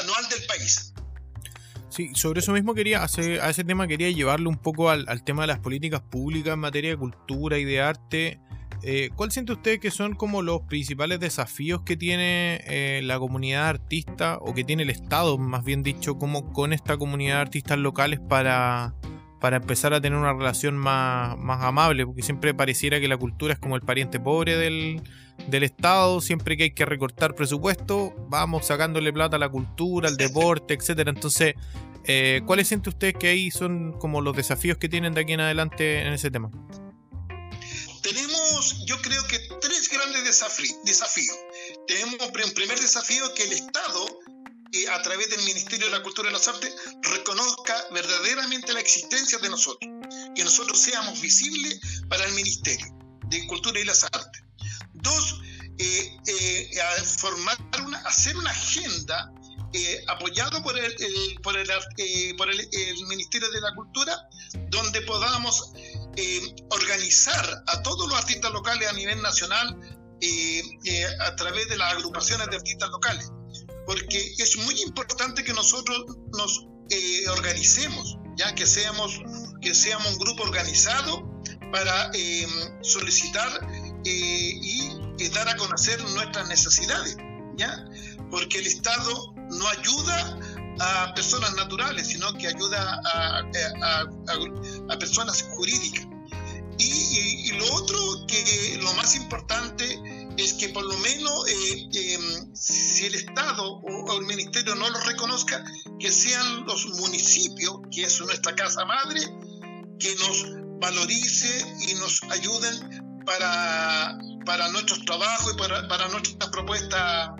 anual 0.00 0.28
del 0.28 0.46
país. 0.46 0.93
Sí, 1.94 2.10
sobre 2.14 2.40
eso 2.40 2.52
mismo 2.52 2.74
quería, 2.74 3.04
hacer, 3.04 3.40
a 3.40 3.50
ese 3.50 3.62
tema 3.62 3.86
quería 3.86 4.10
llevarlo 4.10 4.50
un 4.50 4.56
poco 4.56 4.90
al, 4.90 5.06
tema 5.22 5.42
de 5.42 5.46
las 5.46 5.60
políticas 5.60 6.00
públicas 6.00 6.54
en 6.54 6.58
materia 6.58 6.90
de 6.90 6.96
cultura 6.96 7.56
y 7.56 7.64
de 7.64 7.80
arte. 7.80 8.40
Eh, 8.82 9.10
¿Cuál 9.14 9.30
siente 9.30 9.52
usted 9.52 9.78
que 9.78 9.92
son 9.92 10.16
como 10.16 10.42
los 10.42 10.62
principales 10.62 11.20
desafíos 11.20 11.82
que 11.82 11.96
tiene 11.96 12.64
eh, 12.66 13.00
la 13.04 13.20
comunidad 13.20 13.68
artista 13.68 14.38
o 14.40 14.54
que 14.54 14.64
tiene 14.64 14.82
el 14.82 14.90
Estado, 14.90 15.38
más 15.38 15.64
bien 15.64 15.84
dicho, 15.84 16.18
como 16.18 16.52
con 16.52 16.72
esta 16.72 16.96
comunidad 16.96 17.36
de 17.36 17.42
artistas 17.42 17.78
locales 17.78 18.18
para, 18.18 18.96
para 19.40 19.58
empezar 19.58 19.94
a 19.94 20.00
tener 20.00 20.18
una 20.18 20.32
relación 20.32 20.76
más, 20.76 21.38
más 21.38 21.62
amable? 21.62 22.04
Porque 22.06 22.22
siempre 22.22 22.54
pareciera 22.54 22.98
que 22.98 23.06
la 23.06 23.16
cultura 23.16 23.52
es 23.52 23.60
como 23.60 23.76
el 23.76 23.82
pariente 23.82 24.18
pobre 24.18 24.56
del, 24.56 25.00
del 25.48 25.62
Estado, 25.62 26.20
siempre 26.20 26.56
que 26.56 26.64
hay 26.64 26.74
que 26.74 26.86
recortar 26.86 27.34
presupuesto, 27.34 28.14
vamos 28.28 28.66
sacándole 28.66 29.12
plata 29.12 29.36
a 29.36 29.38
la 29.38 29.48
cultura, 29.48 30.08
al 30.08 30.16
deporte, 30.16 30.74
etcétera. 30.74 31.10
Entonces, 31.10 31.54
eh, 32.06 32.42
¿cuáles 32.46 32.68
siente 32.68 32.90
usted 32.90 33.14
que 33.14 33.28
ahí 33.28 33.50
son 33.50 33.92
como 33.98 34.20
los 34.20 34.36
desafíos 34.36 34.78
que 34.78 34.88
tienen 34.88 35.14
de 35.14 35.22
aquí 35.22 35.32
en 35.32 35.40
adelante 35.40 36.02
en 36.02 36.12
ese 36.12 36.30
tema? 36.30 36.50
Tenemos, 38.02 38.84
yo 38.84 39.00
creo 39.00 39.26
que 39.26 39.38
tres 39.60 39.88
grandes 39.88 40.24
desafíos. 40.24 41.38
Tenemos 41.86 42.16
un 42.20 42.52
primer 42.52 42.78
desafío 42.78 43.32
que 43.34 43.44
el 43.44 43.52
Estado, 43.52 44.20
a 44.92 45.02
través 45.02 45.30
del 45.30 45.42
Ministerio 45.44 45.86
de 45.86 45.92
la 45.92 46.02
Cultura 46.02 46.28
y 46.28 46.32
las 46.32 46.46
Artes, 46.46 46.74
reconozca 47.02 47.74
verdaderamente 47.92 48.74
la 48.74 48.80
existencia 48.80 49.38
de 49.38 49.48
nosotros, 49.48 49.90
que 50.34 50.44
nosotros 50.44 50.78
seamos 50.78 51.20
visibles 51.20 51.80
para 52.08 52.26
el 52.26 52.34
Ministerio 52.34 52.86
de 53.28 53.46
Cultura 53.46 53.80
y 53.80 53.84
las 53.84 54.04
Artes. 54.04 54.43
Dos, 54.94 55.40
eh, 55.78 56.16
eh, 56.26 56.70
formar 57.18 57.58
una, 57.84 57.98
hacer 58.00 58.36
una 58.36 58.50
agenda 58.50 59.32
eh, 59.72 60.04
apoyado 60.06 60.62
por 60.62 60.78
el, 60.78 60.94
por, 61.42 61.56
el, 61.56 61.66
por 62.36 62.48
el, 62.48 63.06
Ministerio 63.08 63.50
de 63.50 63.60
la 63.60 63.74
Cultura, 63.74 64.28
donde 64.68 65.00
podamos 65.02 65.72
organizar 66.70 67.64
a 67.66 67.82
todos 67.82 68.08
los 68.08 68.16
artistas 68.16 68.52
locales 68.52 68.88
a 68.88 68.92
nivel 68.92 69.20
nacional 69.20 69.76
a 71.20 71.36
través 71.36 71.68
de 71.68 71.76
las 71.76 71.92
agrupaciones 71.94 72.48
de 72.48 72.56
artistas 72.56 72.88
locales. 72.90 73.32
Porque 73.84 74.34
es 74.38 74.56
muy 74.58 74.80
importante 74.82 75.42
que 75.42 75.52
nosotros 75.52 76.04
nos 76.32 76.66
organicemos, 77.36 78.16
ya 78.36 78.54
que 78.54 78.66
seamos, 78.66 79.20
que 79.60 79.74
seamos 79.74 80.12
un 80.12 80.18
grupo 80.18 80.44
organizado 80.44 81.42
para 81.72 82.12
solicitar 82.82 83.60
y 84.04 85.28
dar 85.34 85.48
a 85.48 85.56
conocer 85.56 86.02
nuestras 86.10 86.48
necesidades, 86.48 87.16
¿ya? 87.56 87.84
Porque 88.30 88.58
el 88.58 88.66
Estado 88.66 89.34
no 89.50 89.68
ayuda 89.68 90.38
a 90.80 91.14
personas 91.14 91.54
naturales, 91.54 92.08
sino 92.08 92.32
que 92.34 92.48
ayuda 92.48 93.00
a, 93.04 93.42
a, 94.90 94.98
personas 94.98 95.42
jurídicas. 95.42 96.06
Y, 96.78 97.52
lo 97.52 97.72
otro, 97.74 98.26
que 98.26 98.80
lo 98.82 98.92
más 98.94 99.14
importante 99.14 99.86
es 100.36 100.54
que 100.54 100.70
por 100.70 100.84
lo 100.84 100.98
menos 100.98 101.48
eh, 101.48 101.88
em, 101.92 102.54
si 102.54 103.06
el 103.06 103.14
Estado 103.14 103.80
o, 103.80 104.18
el 104.18 104.26
Ministerio 104.26 104.74
no 104.74 104.90
lo 104.90 105.00
reconozca, 105.00 105.64
que 106.00 106.10
sean 106.10 106.64
los 106.66 106.86
municipios, 106.86 107.78
que 107.92 108.02
es 108.02 108.20
nuestra 108.20 108.56
casa 108.56 108.84
madre, 108.84 109.20
que 110.00 110.16
nos 110.16 110.44
valorice 110.80 111.64
y 111.88 111.94
nos 111.94 112.22
ayuden 112.24 113.03
para 113.24 114.18
para 114.44 114.70
nuestros 114.70 115.04
trabajos 115.04 115.54
y 115.54 115.58
para, 115.58 115.88
para 115.88 116.08
nuestras 116.08 116.50
propuestas 116.50 117.30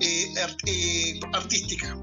eh, 0.00 0.26
eh, 0.66 1.20
artísticas. 1.32 1.96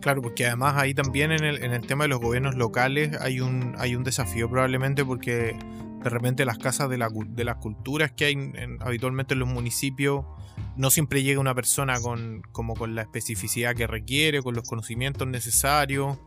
Claro, 0.00 0.20
porque 0.20 0.46
además 0.46 0.74
ahí 0.76 0.94
también 0.94 1.30
en 1.32 1.44
el, 1.44 1.62
en 1.62 1.72
el 1.72 1.86
tema 1.86 2.04
de 2.04 2.08
los 2.08 2.20
gobiernos 2.20 2.56
locales 2.56 3.16
hay 3.20 3.40
un, 3.40 3.74
hay 3.78 3.94
un 3.94 4.02
desafío 4.02 4.50
probablemente 4.50 5.04
porque 5.04 5.56
de 6.02 6.10
repente 6.10 6.44
las 6.44 6.58
casas 6.58 6.90
de, 6.90 6.98
la, 6.98 7.08
de 7.12 7.44
las 7.44 7.56
culturas 7.56 8.10
que 8.10 8.24
hay 8.24 8.52
habitualmente 8.80 9.34
en 9.34 9.40
los 9.40 9.48
municipios 9.48 10.24
no 10.76 10.90
siempre 10.90 11.22
llega 11.22 11.40
una 11.40 11.54
persona 11.54 12.00
con, 12.00 12.42
como 12.50 12.74
con 12.74 12.96
la 12.96 13.02
especificidad 13.02 13.76
que 13.76 13.86
requiere, 13.86 14.42
con 14.42 14.54
los 14.54 14.68
conocimientos 14.68 15.28
necesarios. 15.28 16.18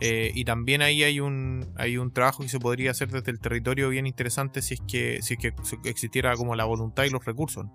Eh, 0.00 0.32
y 0.34 0.44
también 0.44 0.82
ahí 0.82 1.04
hay 1.04 1.20
un, 1.20 1.72
hay 1.76 1.96
un 1.96 2.12
trabajo 2.12 2.42
que 2.42 2.48
se 2.48 2.58
podría 2.58 2.90
hacer 2.90 3.10
desde 3.10 3.30
el 3.30 3.38
territorio 3.38 3.88
bien 3.88 4.06
interesante 4.06 4.60
si 4.62 4.74
es 4.74 4.80
que, 4.88 5.20
si 5.22 5.34
es 5.34 5.40
que 5.40 5.54
existiera 5.84 6.34
como 6.34 6.56
la 6.56 6.64
voluntad 6.64 7.04
y 7.04 7.10
los 7.10 7.24
recursos. 7.24 7.66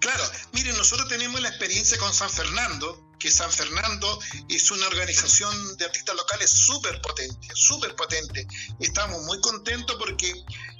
Claro, 0.00 0.24
miren, 0.52 0.76
nosotros 0.76 1.08
tenemos 1.08 1.40
la 1.40 1.48
experiencia 1.48 1.98
con 1.98 2.12
San 2.14 2.30
Fernando, 2.30 3.10
que 3.18 3.30
San 3.30 3.52
Fernando 3.52 4.18
es 4.48 4.70
una 4.70 4.86
organización 4.86 5.76
de 5.76 5.84
artistas 5.84 6.16
locales 6.16 6.50
súper 6.50 7.00
potente, 7.02 7.48
súper 7.54 7.94
potente. 7.94 8.46
Estamos 8.80 9.22
muy 9.24 9.38
contentos 9.40 9.96
porque 9.98 10.32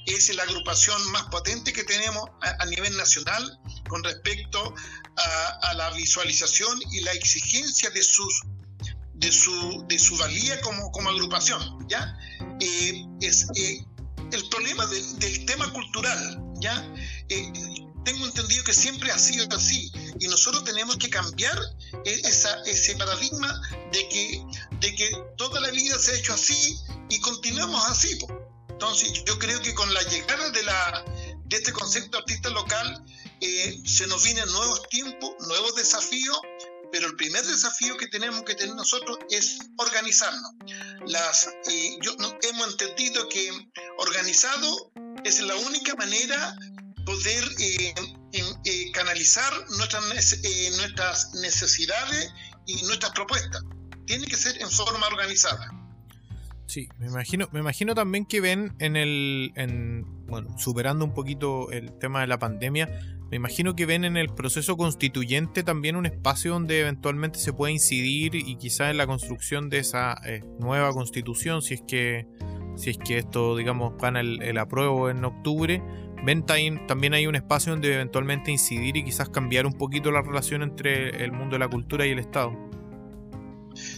es 0.07 0.35
la 0.35 0.45
agrupación 0.45 1.11
más 1.13 1.25
potente 1.25 1.73
que 1.73 1.85
tenemos 1.85 2.31
a, 2.41 2.65
nivel 2.67 2.97
nacional 2.97 3.59
con 3.89 4.03
respecto 4.03 4.75
a, 5.17 5.75
la 5.75 5.91
visualización 5.91 6.81
y 6.91 7.01
la 7.01 7.13
exigencia 7.13 7.91
de 7.91 8.03
sus 8.03 8.43
de 9.21 9.31
su, 9.31 9.85
de 9.87 9.99
su 9.99 10.17
valía 10.17 10.61
como, 10.63 10.91
como 10.93 11.11
agrupación, 11.11 11.87
¿ya? 11.89 12.19
Es, 12.61 13.47
eh, 13.55 13.85
el 14.33 14.49
problema 14.49 14.87
del 14.87 15.45
tema 15.45 15.71
cultural, 15.73 16.43
¿ya? 16.61 16.95
Eh, 17.29 17.53
tengo 18.05 18.27
entendido 18.27 18.65
que 18.65 18.73
siempre 18.73 19.11
ha 19.11 19.19
sido 19.19 19.47
así 19.55 19.93
y 20.19 20.29
nosotros 20.29 20.65
tenemos 20.65 20.97
que 20.97 21.11
cambiar 21.11 21.59
e-, 22.05 22.23
ese 22.65 22.97
paradigma 22.97 23.61
de 23.93 24.09
que, 24.09 24.45
de 24.81 24.95
que 24.95 25.11
toda 25.37 25.61
la 25.61 25.71
vida 25.71 25.99
se 25.99 26.13
ha 26.13 26.15
hecho 26.15 26.33
así 26.33 26.79
y 27.11 27.21
continuamos 27.21 27.85
así. 27.91 28.19
Entonces 28.71 29.25
yo 29.27 29.39
creo 29.39 29.61
que 29.61 29.75
con 29.75 29.93
la 29.93 30.03
llegada 30.05 30.51
de, 30.51 30.63
la, 30.63 31.05
de 31.45 31.57
este 31.57 31.73
concepto 31.73 32.19
artista 32.19 32.49
local 32.49 33.05
eh, 33.43 33.79
se 33.85 34.07
nos 34.07 34.25
vienen 34.25 34.51
nuevos 34.53 34.89
tiempos, 34.89 35.31
nuevos 35.47 35.75
desafíos, 35.75 36.41
pero 36.93 37.07
el 37.07 37.17
primer 37.17 37.45
desafío 37.45 37.97
que 37.97 38.09
tenemos 38.09 38.43
que 38.43 38.55
tener 38.55 38.75
nosotros 38.75 39.19
es 39.31 39.59
organizarnos. 39.77 40.53
Las, 41.07 41.49
eh, 41.69 41.97
yo, 42.03 42.17
hemos 42.43 42.71
entendido 42.73 43.29
que 43.29 43.51
organizado 43.99 44.93
es 45.25 45.41
la 45.41 45.55
única 45.57 45.95
manera 45.97 46.57
poder 47.05 47.45
eh, 47.59 47.95
eh, 48.65 48.93
canalizar 48.93 49.53
nuestras, 49.77 50.33
eh, 50.45 50.71
nuestras 50.77 51.33
necesidades 51.35 52.33
y 52.67 52.83
nuestras 52.85 53.13
propuestas. 53.13 53.63
Tiene 54.07 54.27
que 54.27 54.37
ser 54.37 54.61
en 54.61 54.71
forma 54.71 55.07
organizada. 55.07 55.71
Sí, 56.67 56.89
me 56.99 57.07
imagino, 57.07 57.49
me 57.53 57.61
imagino 57.61 57.95
también 57.95 58.27
que 58.27 58.41
ven 58.41 58.77
en 58.79 58.97
el, 58.97 59.53
superando 60.57 61.05
un 61.05 61.15
poquito 61.15 61.71
el 61.73 61.99
tema 61.99 62.21
de 62.21 62.29
la 62.29 62.39
pandemia, 62.39 62.89
me 63.31 63.37
imagino 63.37 63.77
que 63.77 63.87
ven 63.87 64.05
en 64.05 64.17
el 64.17 64.29
proceso 64.29 64.77
constituyente 64.77 65.63
también 65.63 65.95
un 65.95 66.07
espacio 66.07 66.53
donde 66.53 66.81
eventualmente 66.81 67.39
se 67.39 67.53
puede 67.53 67.73
incidir 67.73 68.35
y 68.35 68.57
quizás 68.57 68.91
en 68.91 68.97
la 68.97 69.07
construcción 69.07 69.71
de 69.71 69.79
esa 69.79 70.21
nueva 70.59 70.93
constitución, 70.93 71.63
si 71.63 71.75
es 71.75 71.83
que, 71.87 72.27
si 72.77 72.91
es 72.91 72.99
que 72.99 73.19
esto, 73.19 73.57
digamos, 73.57 73.93
gana 73.99 74.21
el, 74.21 74.43
el 74.43 74.59
apruebo 74.59 75.11
en 75.11 75.25
octubre, 75.25 75.81
ven 76.25 76.45
también 76.45 77.15
hay 77.15 77.27
un 77.29 77.37
espacio 77.37 77.73
donde 77.73 77.95
eventualmente 77.95 78.51
incidir 78.51 78.97
y 78.97 79.05
quizás 79.05 79.29
cambiar 79.29 79.65
un 79.65 79.75
poquito 79.75 80.11
la 80.11 80.23
relación 80.23 80.63
entre 80.63 81.23
el 81.23 81.31
mundo 81.31 81.55
de 81.55 81.61
la 81.61 81.69
cultura 81.69 82.07
y 82.07 82.11
el 82.11 82.19
Estado. 82.19 82.53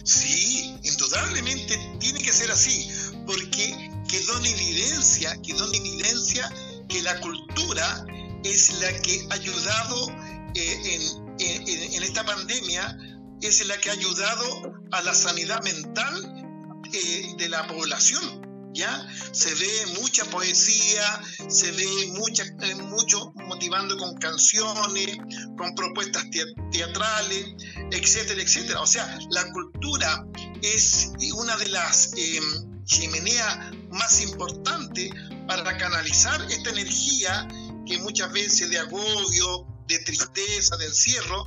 Sí, 0.03 0.75
indudablemente 0.83 1.79
tiene 1.99 2.21
que 2.21 2.31
ser 2.31 2.51
así, 2.51 2.87
porque 3.25 3.89
quedó 4.07 4.37
en 4.37 4.45
evidencia, 4.45 5.35
quedó 5.41 5.67
en 5.73 5.75
evidencia 5.75 6.51
que 6.87 7.01
la 7.01 7.19
cultura 7.19 8.05
es 8.43 8.73
la 8.79 9.01
que 9.01 9.25
ha 9.29 9.33
ayudado 9.35 10.09
eh, 10.55 10.99
en, 11.39 12.03
esta 12.03 12.25
pandemia, 12.25 12.97
es 13.41 13.65
la 13.65 13.77
que 13.77 13.89
ha 13.89 13.93
ayudado 13.93 14.73
a 14.91 15.01
la 15.01 15.13
sanidad 15.13 15.61
mental 15.63 16.81
eh, 16.93 17.33
de 17.37 17.49
la 17.49 17.65
población. 17.67 18.41
¿ya? 18.73 19.07
Se 19.31 19.53
ve 19.53 19.99
mucha 20.01 20.25
poesía, 20.25 21.21
se 21.47 21.71
ve 21.71 22.11
mucha, 22.13 22.43
eh, 22.43 22.75
mucho 22.75 23.31
motivando 23.47 23.97
con 23.97 24.15
canciones, 24.17 25.17
con 25.57 25.73
propuestas 25.75 26.25
teatrales, 26.71 27.53
etcétera, 27.91 28.41
etcétera. 28.41 28.81
O 28.81 28.87
sea, 28.87 29.17
la 29.29 29.51
cultura 29.51 30.25
es 30.61 31.11
una 31.35 31.55
de 31.57 31.69
las 31.69 32.13
em, 32.17 32.83
chimeneas 32.85 33.73
más 33.91 34.21
importantes 34.21 35.11
para 35.47 35.77
canalizar 35.77 36.41
esta 36.49 36.69
energía 36.71 37.47
que 37.85 37.97
muchas 37.99 38.31
veces 38.31 38.69
de 38.69 38.79
agobio, 38.79 39.67
de 39.87 39.99
tristeza, 39.99 40.77
de 40.77 40.85
encierro, 40.85 41.45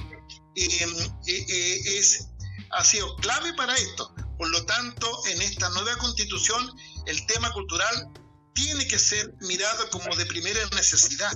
em, 0.55 0.96
eh, 1.27 1.46
eh, 1.49 1.99
es, 1.99 2.29
ha 2.70 2.85
sido 2.85 3.14
clave 3.16 3.53
para 3.55 3.75
esto. 3.75 4.14
Por 4.38 4.49
lo 4.51 4.64
tanto, 4.66 5.27
en 5.27 5.40
esta 5.42 5.68
nueva 5.70 5.96
constitución 5.96 6.70
el 7.07 7.27
tema 7.27 7.53
cultural 7.53 8.11
tiene 8.55 8.87
que 8.87 8.99
ser 8.99 9.35
mirado 9.40 9.88
como 9.90 10.14
de 10.16 10.27
primera 10.27 10.61
necesidad, 10.75 11.33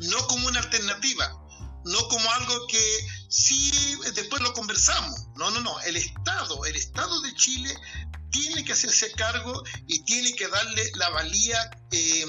no 0.00 0.26
como 0.26 0.48
una 0.48 0.60
alternativa, 0.60 1.44
no 1.84 2.08
como 2.08 2.30
algo 2.32 2.66
que 2.66 3.06
sí 3.28 3.70
después 4.14 4.42
lo 4.42 4.52
conversamos. 4.52 5.26
No, 5.36 5.50
no, 5.50 5.60
no. 5.60 5.80
El 5.80 5.96
Estado, 5.96 6.64
el 6.64 6.76
Estado 6.76 7.20
de 7.22 7.34
Chile 7.34 7.74
tiene 8.30 8.64
que 8.64 8.72
hacerse 8.72 9.12
cargo 9.12 9.62
y 9.86 10.02
tiene 10.04 10.34
que 10.34 10.48
darle 10.48 10.90
la 10.96 11.10
valía 11.10 11.70
eh, 11.92 12.26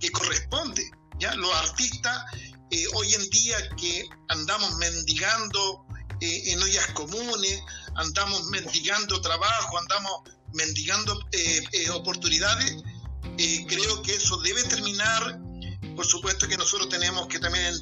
que 0.00 0.10
corresponde. 0.10 0.90
Los 1.20 1.54
artistas 1.54 2.24
eh, 2.70 2.84
hoy 2.94 3.14
en 3.14 3.30
día 3.30 3.56
que 3.76 4.08
andamos 4.28 4.76
mendigando 4.76 5.86
eh, 6.20 6.52
en 6.52 6.62
ollas 6.62 6.86
comunes, 6.92 7.62
andamos 7.94 8.44
mendigando 8.46 9.20
trabajo, 9.20 9.78
andamos 9.78 10.22
mendigando 10.54 11.18
eh, 11.32 11.62
eh, 11.72 11.90
oportunidades, 11.90 12.82
creo 13.68 14.02
que 14.02 14.14
eso 14.14 14.38
debe 14.38 14.62
terminar. 14.64 15.40
Por 15.94 16.06
supuesto 16.06 16.46
que 16.48 16.56
nosotros 16.56 16.88
tenemos 16.88 17.26
que 17.26 17.38
también 17.38 17.74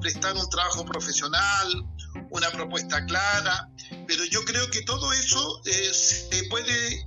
prestar 0.00 0.36
un 0.36 0.48
trabajo 0.48 0.84
profesional, 0.84 1.84
una 2.30 2.50
propuesta 2.50 3.04
clara, 3.04 3.68
pero 4.06 4.24
yo 4.24 4.44
creo 4.44 4.68
que 4.70 4.82
todo 4.82 5.12
eso 5.12 5.60
se 5.64 6.44
puede 6.48 7.04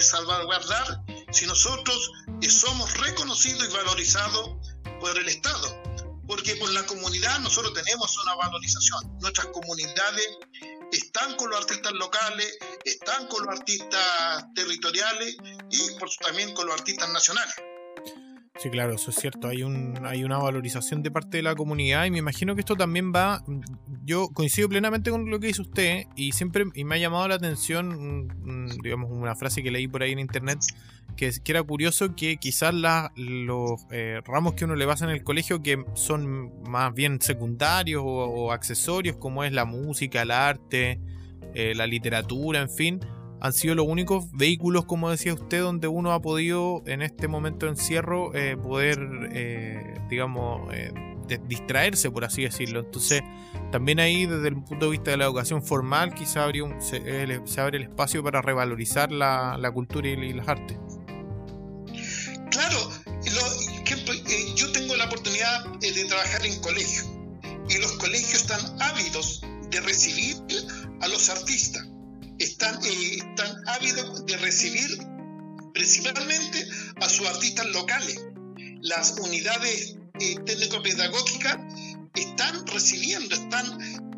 salvaguardar 0.00 1.02
si 1.32 1.46
nosotros 1.46 2.10
somos 2.48 2.96
reconocidos 2.98 3.68
y 3.68 3.72
valorizados 3.72 4.50
por 5.00 5.16
el 5.16 5.28
Estado 5.28 5.80
porque 6.30 6.54
por 6.54 6.72
la 6.72 6.84
comunidad 6.84 7.40
nosotros 7.40 7.74
tenemos 7.74 8.16
una 8.22 8.36
valorización. 8.36 9.18
Nuestras 9.20 9.48
comunidades 9.48 10.38
están 10.92 11.34
con 11.34 11.50
los 11.50 11.58
artistas 11.58 11.92
locales, 11.92 12.56
están 12.84 13.26
con 13.26 13.44
los 13.44 13.58
artistas 13.58 14.46
territoriales 14.54 15.36
y 15.70 15.78
también 16.22 16.54
con 16.54 16.68
los 16.68 16.78
artistas 16.78 17.12
nacionales. 17.12 17.54
Sí, 18.60 18.70
claro, 18.70 18.94
eso 18.94 19.10
es 19.10 19.16
cierto. 19.16 19.48
Hay, 19.48 19.62
hay 20.04 20.22
una 20.22 20.38
valorización 20.38 21.02
de 21.02 21.10
parte 21.10 21.38
de 21.38 21.42
la 21.42 21.56
comunidad 21.56 22.04
y 22.04 22.12
me 22.12 22.18
imagino 22.18 22.54
que 22.54 22.60
esto 22.60 22.76
también 22.76 23.12
va. 23.12 23.42
Yo 24.04 24.28
coincido 24.28 24.68
plenamente 24.68 25.10
con 25.10 25.28
lo 25.28 25.40
que 25.40 25.48
dice 25.48 25.62
usted 25.62 26.04
y 26.14 26.30
siempre 26.30 26.66
y 26.74 26.84
me 26.84 26.94
ha 26.94 26.98
llamado 26.98 27.26
la 27.26 27.36
atención, 27.36 28.28
digamos, 28.82 29.10
una 29.10 29.34
frase 29.34 29.64
que 29.64 29.72
leí 29.72 29.88
por 29.88 30.04
ahí 30.04 30.12
en 30.12 30.20
internet 30.20 30.60
que, 31.20 31.30
que 31.44 31.52
era 31.52 31.62
curioso 31.62 32.16
que 32.16 32.38
quizás 32.38 32.72
los 32.72 33.86
eh, 33.90 34.22
ramos 34.24 34.54
que 34.54 34.64
uno 34.64 34.74
le 34.74 34.86
basa 34.86 35.04
en 35.04 35.10
el 35.10 35.22
colegio 35.22 35.60
que 35.60 35.84
son 35.92 36.62
más 36.62 36.94
bien 36.94 37.20
secundarios 37.20 38.02
o, 38.02 38.52
accesorios, 38.52 39.16
como 39.16 39.44
es 39.44 39.52
la 39.52 39.66
música, 39.66 40.22
el 40.22 40.30
arte, 40.30 40.98
eh, 41.52 41.74
la 41.74 41.86
literatura, 41.86 42.62
en 42.62 42.70
fin 42.70 43.00
han 43.42 43.52
sido 43.54 43.74
los 43.74 43.86
únicos 43.86 44.30
vehículos, 44.32 44.84
como 44.84 45.10
decía 45.10 45.32
usted, 45.32 45.62
donde 45.62 45.88
uno 45.88 46.12
ha 46.12 46.20
podido 46.20 46.82
en 46.86 47.00
este 47.00 47.26
momento 47.26 47.64
de 47.64 47.72
encierro 47.72 48.34
eh, 48.34 48.56
poder, 48.56 48.98
eh, 49.32 49.94
digamos, 50.10 50.70
distraerse, 51.48 52.10
por 52.10 52.26
así 52.26 52.42
decirlo. 52.42 52.80
Entonces, 52.80 53.22
también 53.72 53.98
ahí, 53.98 54.26
desde 54.26 54.48
el 54.48 54.56
punto 54.62 54.86
de 54.86 54.90
vista 54.90 55.12
de 55.12 55.16
la 55.16 55.24
educación 55.24 55.62
formal, 55.62 56.12
quizá 56.12 56.46
se, 56.80 57.40
se, 57.46 57.60
abre 57.62 57.78
el 57.78 57.84
espacio 57.84 58.22
para 58.22 58.42
revalorizar 58.42 59.10
la, 59.10 59.56
la 59.58 59.70
cultura 59.70 60.08
y, 60.08 60.34
las 60.34 60.46
artes. 60.46 60.76
Claro, 62.50 62.92
yo 64.56 64.72
tengo 64.72 64.96
la 64.96 65.04
oportunidad 65.04 65.64
de 65.80 66.04
trabajar 66.04 66.44
en 66.46 66.60
colegios 66.60 67.06
y 67.68 67.78
los 67.78 67.92
colegios 67.92 68.42
están 68.42 68.60
ávidos 68.82 69.42
de 69.70 69.80
recibir 69.80 70.36
a 71.00 71.08
los 71.08 71.28
artistas 71.28 71.86
están, 72.40 72.74
eh, 72.84 73.16
están 73.16 73.68
ávidos 73.68 74.26
de 74.26 74.36
recibir 74.38 74.98
principalmente 75.74 76.66
a 77.00 77.08
sus 77.08 77.28
artistas 77.28 77.66
locales. 77.66 78.18
Las 78.80 79.12
unidades 79.20 79.96
eh, 80.18 80.36
técnico-pedagógicas 80.46 81.58
están 82.14 82.66
recibiendo, 82.66 83.34
están 83.34 83.66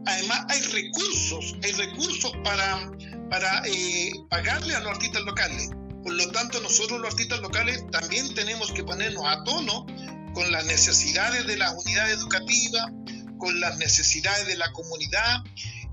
además 0.07 0.47
hay 0.49 0.61
recursos, 0.63 1.57
hay 1.63 1.73
recursos 1.73 2.33
para, 2.45 2.91
para 3.29 3.63
eh, 3.67 4.13
pagarle 4.31 4.75
a 4.75 4.81
los 4.81 4.93
artistas 4.93 5.23
locales. 5.23 5.71
Por 6.03 6.15
lo 6.15 6.31
tanto, 6.31 6.61
nosotros 6.61 7.01
los 7.01 7.13
artistas 7.13 7.41
locales 7.41 7.85
también 7.91 8.35
tenemos 8.35 8.73
que 8.73 8.83
ponernos 8.85 9.25
a 9.27 9.45
tono 9.45 9.87
con 10.35 10.51
las 10.51 10.65
necesidades 10.65 11.47
de 11.47 11.57
las 11.57 11.75
unidades 11.85 12.19
educativas, 12.19 12.87
con 13.39 13.61
las 13.61 13.77
necesidades 13.79 14.47
de 14.47 14.57
la 14.57 14.71
comunidad, 14.73 15.43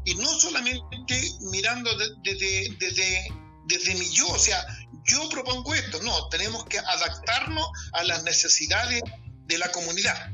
y 0.06 0.16
no 0.16 0.28
solamente 0.28 1.32
mirando 1.52 1.90
desde, 2.24 2.76
desde, 2.80 3.28
desde 3.68 3.96
mi 3.96 4.10
yo, 4.10 4.28
o 4.30 4.40
sea, 4.40 4.66
yo 5.06 5.28
propongo 5.30 5.74
esto, 5.74 6.02
no, 6.02 6.30
tenemos 6.30 6.66
que 6.66 6.80
adaptarnos 6.80 7.68
a 7.94 8.04
las 8.04 8.24
necesidades 8.24 9.02
de 9.46 9.58
la 9.58 9.72
comunidad. 9.72 10.32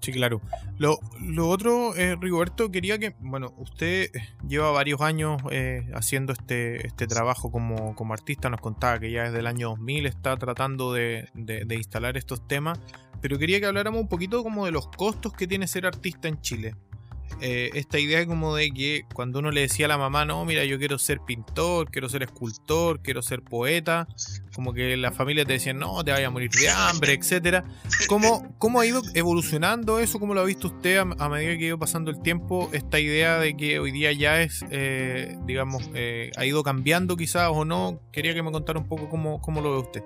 Sí, 0.00 0.12
claro. 0.12 0.40
Lo, 0.78 1.00
lo 1.20 1.48
otro, 1.48 1.96
eh, 1.96 2.16
Rigoberto, 2.20 2.70
quería 2.70 2.98
que, 2.98 3.14
bueno, 3.18 3.52
usted 3.58 4.10
lleva 4.46 4.70
varios 4.70 5.00
años 5.00 5.42
eh, 5.50 5.90
haciendo 5.92 6.32
este, 6.32 6.86
este 6.86 7.06
trabajo 7.06 7.50
como, 7.50 7.96
como, 7.96 8.12
artista, 8.12 8.48
nos 8.48 8.60
contaba 8.60 9.00
que 9.00 9.10
ya 9.10 9.24
desde 9.24 9.40
el 9.40 9.46
año 9.48 9.70
2000 9.70 10.06
está 10.06 10.36
tratando 10.36 10.92
de, 10.92 11.28
de, 11.34 11.74
instalar 11.74 12.16
estos 12.16 12.46
temas, 12.46 12.78
pero 13.20 13.38
quería 13.38 13.58
que 13.58 13.66
habláramos 13.66 14.00
un 14.00 14.08
poquito 14.08 14.42
como 14.44 14.66
de 14.66 14.72
los 14.72 14.86
costos 14.88 15.32
que 15.32 15.48
tiene 15.48 15.66
ser 15.66 15.84
artista 15.84 16.28
en 16.28 16.40
Chile. 16.40 16.74
Eh, 17.40 17.70
esta 17.74 17.98
idea 17.98 18.26
como 18.26 18.56
de 18.56 18.70
que 18.70 19.04
cuando 19.14 19.38
uno 19.38 19.50
le 19.50 19.62
decía 19.62 19.86
a 19.86 19.88
la 19.88 19.98
mamá, 19.98 20.24
no, 20.24 20.44
mira, 20.44 20.64
yo 20.64 20.78
quiero 20.78 20.98
ser 20.98 21.20
pintor, 21.20 21.90
quiero 21.90 22.08
ser 22.08 22.22
escultor, 22.22 23.00
quiero 23.00 23.22
ser 23.22 23.42
poeta, 23.42 24.08
como 24.54 24.72
que 24.72 24.96
la 24.96 25.12
familia 25.12 25.44
te 25.44 25.54
decía, 25.54 25.72
no, 25.72 26.02
te 26.04 26.10
vaya 26.10 26.26
a 26.26 26.30
morir 26.30 26.50
de 26.50 26.68
hambre, 26.68 27.12
etcétera. 27.14 27.64
¿Cómo, 28.08 28.54
¿Cómo 28.58 28.80
ha 28.80 28.86
ido 28.86 29.02
evolucionando 29.14 29.98
eso? 30.00 30.18
¿Cómo 30.18 30.34
lo 30.34 30.40
ha 30.40 30.44
visto 30.44 30.68
usted 30.68 30.98
a, 30.98 31.28
medida 31.28 31.56
que 31.56 31.64
ha 31.64 31.68
ido 31.68 31.78
pasando 31.78 32.10
el 32.10 32.20
tiempo? 32.22 32.68
Esta 32.72 32.98
idea 32.98 33.38
de 33.38 33.56
que 33.56 33.78
hoy 33.78 33.92
día 33.92 34.12
ya 34.12 34.42
es, 34.42 34.64
eh, 34.70 35.36
digamos, 35.46 35.90
eh, 35.94 36.32
ha 36.36 36.44
ido 36.44 36.62
cambiando 36.62 37.16
quizás 37.16 37.50
o 37.52 37.64
no. 37.64 38.00
Quería 38.10 38.34
que 38.34 38.42
me 38.42 38.50
contara 38.50 38.78
un 38.78 38.88
poco 38.88 39.08
cómo, 39.08 39.40
cómo 39.40 39.60
lo 39.60 39.72
ve 39.72 39.78
usted. 39.78 40.02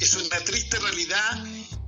Es 0.00 0.14
una 0.14 0.38
triste 0.44 0.78
realidad 0.78 1.44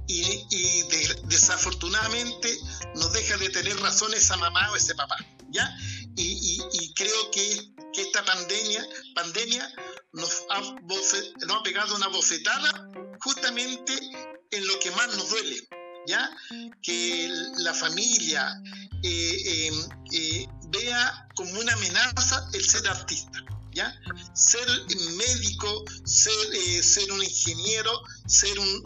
y, 0.07 0.83
desafortunadamente 1.25 2.59
no 2.97 3.09
deja 3.09 3.37
de 3.37 3.51
tener 3.51 3.79
razón 3.81 4.13
esa 4.15 4.37
mamá 4.37 4.71
o 4.73 4.77
ese 4.77 4.95
papá, 4.95 5.17
¿ya? 5.51 5.69
Y, 6.17 6.93
creo 6.95 7.31
que, 7.31 7.73
esta 7.95 8.25
pandemia, 8.25 8.87
pandemia 9.17 9.69
nos 10.13 10.45
ha, 10.51 10.61
nos 10.61 11.63
pegado 11.65 11.97
una 11.97 12.07
bofetada 12.07 12.89
justamente 13.21 13.93
en 14.53 14.67
lo 14.69 14.79
que 14.79 14.91
más 14.93 15.09
nos 15.17 15.31
duele, 15.31 15.69
¿ya? 16.07 16.31
Que 16.81 17.29
la 17.59 17.75
familia 17.75 18.63
eh, 19.03 19.67
em, 19.67 19.89
eh, 20.13 20.47
vea 20.69 21.29
como 21.35 21.59
una 21.59 21.73
amenaza 21.73 22.49
el 22.53 22.65
ser 22.65 22.87
artista. 22.89 23.45
Ser 24.35 24.67
médico, 25.17 25.85
ser, 26.05 26.33
eh, 26.55 26.83
ser 26.83 27.11
un 27.13 27.23
ingeniero, 27.23 27.91
ser 28.27 28.59
un, 28.59 28.83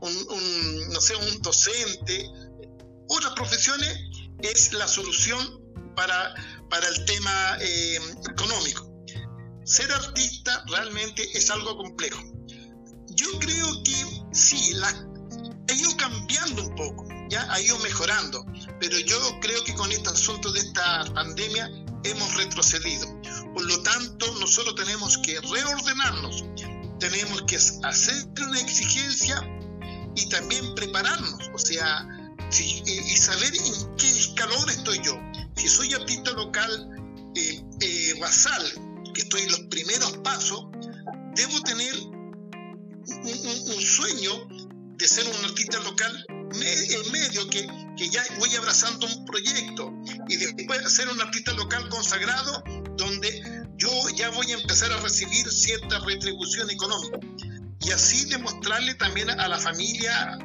un, 0.00 0.88
no 0.92 1.00
sé, 1.00 1.16
un 1.16 1.42
docente, 1.42 2.30
otras 3.08 3.32
profesiones 3.34 3.96
es 4.42 4.72
la 4.72 4.86
solución 4.86 5.60
para, 5.94 6.34
para 6.70 6.86
el 6.88 7.04
tema 7.04 7.58
eh, 7.60 7.98
económico. 8.30 8.92
Ser 9.64 9.90
artista 9.92 10.64
realmente 10.68 11.28
es 11.36 11.50
algo 11.50 11.76
complejo. 11.76 12.22
Yo 13.08 13.26
creo 13.38 13.82
que 13.82 14.04
sí, 14.32 14.74
la, 14.74 14.88
ha 14.88 15.72
ido 15.72 15.96
cambiando 15.96 16.64
un 16.64 16.74
poco, 16.76 17.08
ya 17.30 17.50
ha 17.52 17.60
ido 17.60 17.78
mejorando, 17.78 18.44
pero 18.78 18.98
yo 19.00 19.18
creo 19.40 19.64
que 19.64 19.74
con 19.74 19.90
este 19.90 20.08
asunto 20.10 20.52
de 20.52 20.60
esta 20.60 21.04
pandemia 21.14 21.70
hemos 22.10 22.34
retrocedido. 22.34 23.06
Por 23.54 23.64
lo 23.64 23.82
tanto, 23.82 24.26
nosotros 24.40 24.74
tenemos 24.74 25.18
que 25.18 25.40
reordenarnos, 25.40 26.44
tenemos 26.98 27.42
que 27.42 27.56
hacer 27.56 28.26
una 28.46 28.60
exigencia 28.60 29.42
y 30.14 30.28
también 30.28 30.74
prepararnos, 30.74 31.50
o 31.54 31.58
sea, 31.58 32.06
y 32.58 33.16
saber 33.16 33.54
en 33.54 33.96
qué 33.96 34.10
escalón 34.10 34.70
estoy 34.70 35.00
yo. 35.02 35.18
Si 35.56 35.68
soy 35.68 35.92
artista 35.94 36.32
local 36.32 36.88
eh, 37.34 37.62
eh, 37.80 38.14
basal, 38.20 38.62
que 39.14 39.22
estoy 39.22 39.42
en 39.42 39.50
los 39.50 39.60
primeros 39.70 40.16
pasos, 40.18 40.64
debo 41.34 41.60
tener 41.62 41.94
un, 41.96 43.80
sueño 43.80 44.32
de 44.96 45.08
ser 45.08 45.26
un 45.26 45.44
artista 45.44 45.78
local 45.80 46.26
en 46.28 47.12
medio, 47.12 47.48
que, 47.48 47.66
que, 47.96 48.08
ya 48.08 48.24
voy 48.38 48.54
abrazando 48.56 49.06
un 49.06 49.24
proyecto 49.24 49.92
y 50.28 50.36
después 50.36 50.92
ser 50.92 51.08
un 51.08 51.20
artista 51.20 51.52
local 51.52 51.88
consagrado 51.88 52.62
donde 52.96 53.64
yo 53.76 53.90
ya 54.10 54.30
voy 54.30 54.50
a 54.52 54.54
empezar 54.54 54.92
a 54.92 54.98
recibir 54.98 55.50
cierta 55.50 55.98
retribución 56.00 56.70
económica 56.70 57.18
y 57.80 57.90
así 57.90 58.24
demostrarle 58.26 58.94
también 58.94 59.30
a 59.30 59.48
la 59.48 59.58
familia 59.58 60.38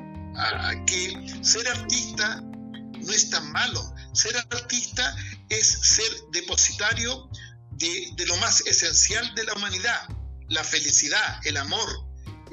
que 0.85 1.39
ser 1.41 1.67
artista 1.67 2.41
no 2.41 3.11
es 3.11 3.29
tan 3.29 3.51
malo. 3.51 3.93
Ser 4.13 4.35
artista 4.37 5.15
es 5.49 5.67
ser 5.67 6.11
depositario 6.31 7.29
de, 7.71 8.25
lo 8.25 8.35
más 8.37 8.61
esencial 8.61 9.33
de 9.35 9.43
la 9.45 9.53
humanidad, 9.53 10.07
la 10.49 10.63
felicidad, 10.63 11.39
el 11.45 11.57
amor, 11.57 11.89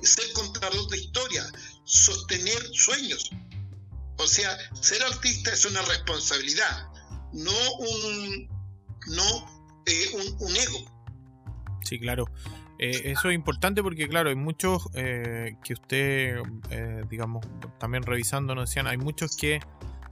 ser 0.02 0.32
contador 0.32 0.88
de 0.88 0.98
historia, 0.98 1.46
sostener 1.84 2.62
sueños. 2.72 3.30
O 4.18 4.26
sea, 4.26 4.56
ser 4.80 5.02
artista 5.02 5.52
es 5.52 5.64
una 5.64 5.82
responsabilidad, 5.82 6.88
no 7.32 7.52
un, 7.78 8.48
no, 9.08 9.82
eh, 9.86 10.34
un 10.40 10.56
ego. 10.56 10.98
Sí, 11.84 11.98
claro. 11.98 12.26
Eh, 12.78 13.10
eso 13.10 13.28
es 13.28 13.34
importante 13.34 13.82
porque, 13.82 14.08
claro, 14.08 14.30
hay 14.30 14.36
muchos 14.36 14.88
eh, 14.94 15.56
que 15.64 15.72
usted, 15.72 16.36
eh, 16.70 17.02
digamos, 17.10 17.44
también 17.78 18.04
revisando 18.04 18.54
nos 18.54 18.70
decían, 18.70 18.86
hay 18.86 18.98
muchos 18.98 19.36
que 19.36 19.60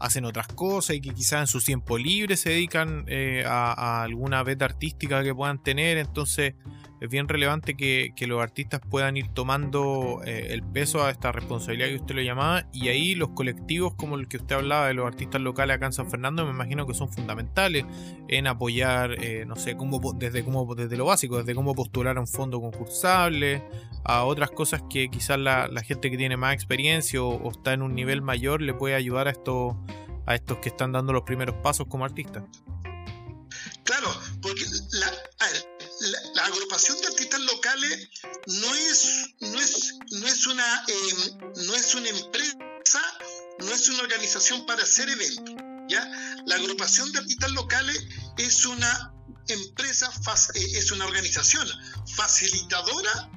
hacen 0.00 0.24
otras 0.24 0.48
cosas 0.48 0.96
y 0.96 1.00
que 1.00 1.10
quizás 1.10 1.40
en 1.40 1.46
su 1.46 1.60
tiempo 1.60 1.96
libre 1.96 2.36
se 2.36 2.50
dedican 2.50 3.06
a, 3.46 4.02
alguna 4.02 4.42
beta 4.42 4.64
artística 4.64 5.22
que 5.22 5.34
puedan 5.34 5.62
tener. 5.62 5.96
Entonces, 5.96 6.54
es 7.06 7.10
bien 7.10 7.28
relevante 7.28 7.74
que, 7.76 8.12
los 8.26 8.42
artistas 8.42 8.80
puedan 8.90 9.16
ir 9.16 9.28
tomando 9.28 10.20
eh, 10.24 10.48
el 10.50 10.62
peso 10.62 11.04
a 11.04 11.10
esta 11.10 11.30
responsabilidad 11.30 11.88
que 11.88 11.96
usted 11.96 12.16
lo 12.16 12.22
llamaba 12.22 12.66
y 12.72 12.88
ahí 12.88 13.14
los 13.14 13.28
colectivos 13.30 13.94
como 13.94 14.16
el 14.16 14.26
que 14.26 14.38
usted 14.38 14.56
hablaba 14.56 14.88
de 14.88 14.94
los 14.94 15.06
artistas 15.06 15.40
locales 15.40 15.76
acá 15.76 15.86
en 15.86 15.92
San 15.92 16.10
Fernando 16.10 16.44
me 16.44 16.50
imagino 16.50 16.86
que 16.86 16.94
son 16.94 17.08
fundamentales 17.08 17.84
en 18.26 18.48
apoyar, 18.48 19.12
eh, 19.22 19.44
no 19.46 19.54
sé, 19.54 19.76
cómo, 19.76 20.00
desde, 20.14 20.44
cómo, 20.44 20.74
desde 20.74 20.96
lo 20.96 21.04
básico, 21.04 21.38
desde 21.38 21.54
cómo 21.54 21.74
postular 21.74 22.16
a 22.16 22.20
un 22.20 22.26
fondo 22.26 22.60
concursable, 22.60 23.62
a 24.04 24.24
otras 24.24 24.50
cosas 24.50 24.82
que 24.90 25.08
quizás 25.08 25.38
la, 25.38 25.68
gente 25.84 26.10
que 26.10 26.16
tiene 26.16 26.36
más 26.36 26.54
experiencia 26.54 27.22
o, 27.22 27.50
está 27.50 27.72
en 27.72 27.82
un 27.82 27.94
nivel 27.94 28.22
mayor 28.22 28.60
le 28.60 28.74
puede 28.74 28.96
ayudar 28.96 29.28
a, 29.28 29.30
esto, 29.30 29.76
a 30.26 30.34
estos 30.34 30.58
que 30.58 30.68
están 30.68 30.90
dando 30.90 31.12
los 31.12 31.22
primeros 31.22 31.54
pasos 31.62 31.86
como 31.86 32.04
artistas. 32.04 32.42
La, 36.34 36.44
agrupación 36.44 37.00
de 37.00 37.06
artistas 37.08 37.40
locales 37.40 38.08
no 38.46 38.74
es, 38.74 39.34
no 39.40 39.60
es, 39.60 39.94
no 40.10 40.26
es, 40.26 40.46
una, 40.46 40.84
em, 40.88 41.38
no 41.66 41.74
es 41.74 41.94
una 41.94 42.08
empresa, 42.08 43.02
no 43.58 43.72
es 43.72 43.88
una 43.88 44.00
organización 44.00 44.66
para 44.66 44.82
hacer 44.82 45.08
eventos. 45.08 45.54
¿ya? 45.88 46.04
La 46.46 46.56
agrupación 46.56 47.10
de 47.12 47.18
artistas 47.18 47.50
locales 47.52 47.98
es 48.38 48.66
una 48.66 49.12
empresa, 49.48 50.10
eh, 50.54 50.66
es 50.74 50.90
una 50.90 51.06
organización 51.06 51.68
facilitadora 52.16 53.30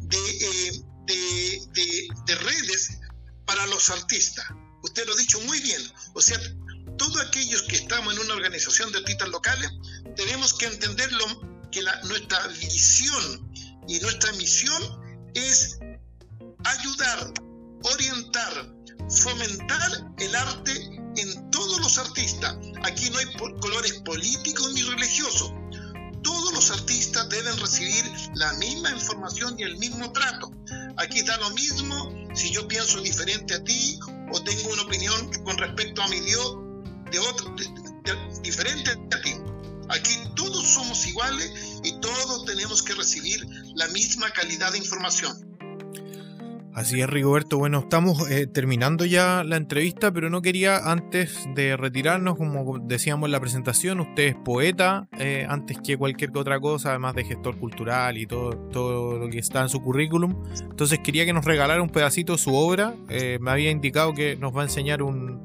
de, 0.00 0.68
em, 0.68 0.82
de, 1.06 2.08
de 2.26 2.34
redes 2.34 2.98
para 3.46 3.66
los 3.66 3.90
artistas. 3.90 4.46
Usted 4.82 5.06
lo 5.06 5.14
ha 5.14 5.16
dicho 5.16 5.40
muy 5.40 5.60
bien. 5.60 5.80
O 6.14 6.20
sea, 6.20 6.38
todos 6.98 7.20
aquellos 7.20 7.62
que 7.62 7.76
estamos 7.76 8.14
en 8.14 8.20
una 8.20 8.34
organización 8.34 8.92
de 8.92 8.98
artistas 8.98 9.28
locales 9.28 9.70
tenemos 10.16 10.54
que 10.54 10.66
entenderlo 10.66 11.53
que 11.74 11.82
nuestra 12.06 12.46
visión 12.46 13.50
y 13.88 13.98
nuestra 13.98 14.32
misión 14.34 14.82
es 15.34 15.80
ayudar, 16.62 17.34
orientar, 17.82 18.72
fomentar 19.10 20.12
el 20.18 20.34
arte 20.36 20.72
en 21.16 21.50
todos 21.50 21.80
los 21.80 21.98
artistas. 21.98 22.56
Aquí 22.84 23.10
no 23.10 23.18
hay 23.18 23.26
colores 23.60 23.94
políticos 24.04 24.72
ni 24.72 24.82
religiosos. 24.82 25.52
Todos 26.22 26.54
los 26.54 26.70
artistas 26.70 27.28
deben 27.28 27.58
recibir 27.58 28.04
la 28.34 28.52
misma 28.54 28.90
información 28.92 29.56
y 29.58 29.64
el 29.64 29.76
mismo 29.78 30.12
trato. 30.12 30.52
Aquí 30.96 31.22
da 31.22 31.36
lo 31.38 31.50
mismo 31.50 32.14
si 32.36 32.52
yo 32.52 32.68
pienso 32.68 33.00
diferente 33.00 33.54
a 33.54 33.64
ti 33.64 33.98
o 34.32 34.40
tengo 34.42 34.72
una 34.72 34.82
opinión 34.82 35.30
con 35.42 35.58
respecto 35.58 36.02
a 36.02 36.08
mi 36.08 36.20
Dios 36.20 36.56
de 37.10 37.18
otro, 37.18 37.54
diferente 38.42 38.90
a 38.90 39.20
ti. 39.22 39.34
Aquí 39.88 40.18
todos 40.34 40.66
somos 40.66 41.06
iguales 41.06 41.52
y 41.82 42.00
todos 42.00 42.44
tenemos 42.44 42.82
que 42.82 42.94
recibir 42.94 43.46
la 43.74 43.88
misma 43.88 44.30
calidad 44.30 44.72
de 44.72 44.78
información. 44.78 45.53
Así 46.74 47.00
es, 47.00 47.08
Rigoberto. 47.08 47.56
Bueno, 47.56 47.78
estamos 47.78 48.28
eh, 48.28 48.48
terminando 48.48 49.04
ya 49.04 49.44
la 49.44 49.56
entrevista, 49.56 50.10
pero 50.12 50.28
no 50.28 50.42
quería 50.42 50.90
antes 50.90 51.48
de 51.54 51.76
retirarnos, 51.76 52.36
como 52.36 52.80
decíamos 52.80 53.28
en 53.28 53.32
la 53.32 53.38
presentación, 53.38 54.00
usted 54.00 54.24
es 54.24 54.34
poeta 54.34 55.06
eh, 55.16 55.46
antes 55.48 55.78
que 55.78 55.96
cualquier 55.96 56.36
otra 56.36 56.58
cosa, 56.58 56.90
además 56.90 57.14
de 57.14 57.24
gestor 57.24 57.60
cultural 57.60 58.18
y 58.18 58.26
todo, 58.26 59.18
lo 59.18 59.30
que 59.30 59.38
está 59.38 59.62
en 59.62 59.68
su 59.68 59.80
currículum. 59.82 60.34
Entonces 60.62 60.98
quería 60.98 61.24
que 61.24 61.32
nos 61.32 61.44
regalara 61.44 61.80
un 61.80 61.90
pedacito 61.90 62.32
de 62.32 62.38
su 62.38 62.52
obra. 62.52 62.92
Eh, 63.08 63.38
me 63.40 63.52
había 63.52 63.70
indicado 63.70 64.12
que 64.12 64.34
nos 64.34 64.52
va 64.54 64.62
a 64.62 64.64
enseñar 64.64 65.00
un, 65.00 65.44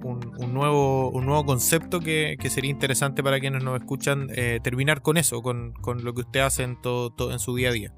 nuevo, 0.51 1.11
un 1.11 1.27
nuevo 1.27 1.45
concepto 1.45 1.99
que, 1.99 2.37
sería 2.49 2.71
interesante 2.71 3.21
para 3.21 3.39
quienes 3.39 3.63
nos 3.63 3.79
escuchan 3.79 4.29
terminar 4.63 5.03
con 5.03 5.17
eso, 5.17 5.43
con, 5.43 5.75
lo 6.03 6.13
que 6.15 6.21
usted 6.21 6.39
hace 6.39 6.63
en, 6.63 6.81
todo, 6.81 7.31
en 7.31 7.37
su 7.37 7.55
día 7.55 7.69
a 7.69 7.73
día. 7.73 7.93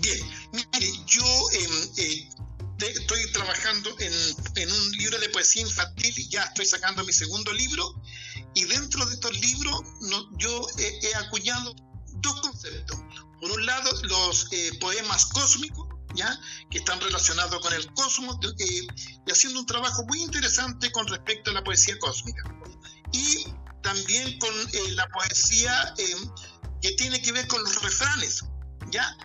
Bien, 0.00 0.18
mire, 0.54 0.92
yo 1.06 1.24
em, 1.52 1.90
eh, 1.96 2.28
estoy 2.80 3.32
trabajando 3.32 3.94
en, 3.98 4.70
un 4.70 4.92
libro 4.92 5.18
de 5.18 5.28
poesía 5.30 5.62
infantil 5.62 6.14
y 6.16 6.28
ya 6.28 6.42
estoy 6.44 6.66
sacando 6.66 7.04
mi 7.04 7.12
segundo 7.12 7.52
libro. 7.52 8.00
Y 8.54 8.64
dentro 8.64 9.04
de 9.06 9.14
estos 9.14 9.32
libros 9.40 9.80
yo 10.38 10.66
he, 10.78 11.14
acuñado 11.16 11.74
dos 12.20 12.40
conceptos. 12.40 12.98
Por 13.40 13.50
un 13.50 13.66
lado, 13.66 13.90
los 14.02 14.46
eh, 14.52 14.70
poemas 14.80 15.26
cósmicos, 15.26 15.88
¿ya? 16.14 16.38
que 16.70 16.78
están 16.78 17.00
relacionados 17.00 17.60
con 17.60 17.72
el 17.72 17.92
cosmos, 17.94 18.36
eh, 18.58 18.86
y 19.26 19.30
haciendo 19.30 19.60
un 19.60 19.66
trabajo 19.66 20.04
muy 20.06 20.22
interesante 20.22 20.90
con 20.92 21.06
respecto 21.08 21.50
a 21.50 21.54
la 21.54 21.64
poesía 21.64 21.98
cósmica. 21.98 22.42
Y 23.12 23.44
también 23.82 24.38
con 24.38 24.50
la 24.94 25.06
poesía 25.08 25.94
em, 25.98 26.30
que 26.80 26.92
tiene 26.92 27.20
que 27.20 27.32
ver 27.32 27.46
con 27.48 27.62
los 27.62 27.82
refranes, 27.82 28.44
¿ya? 28.94 29.16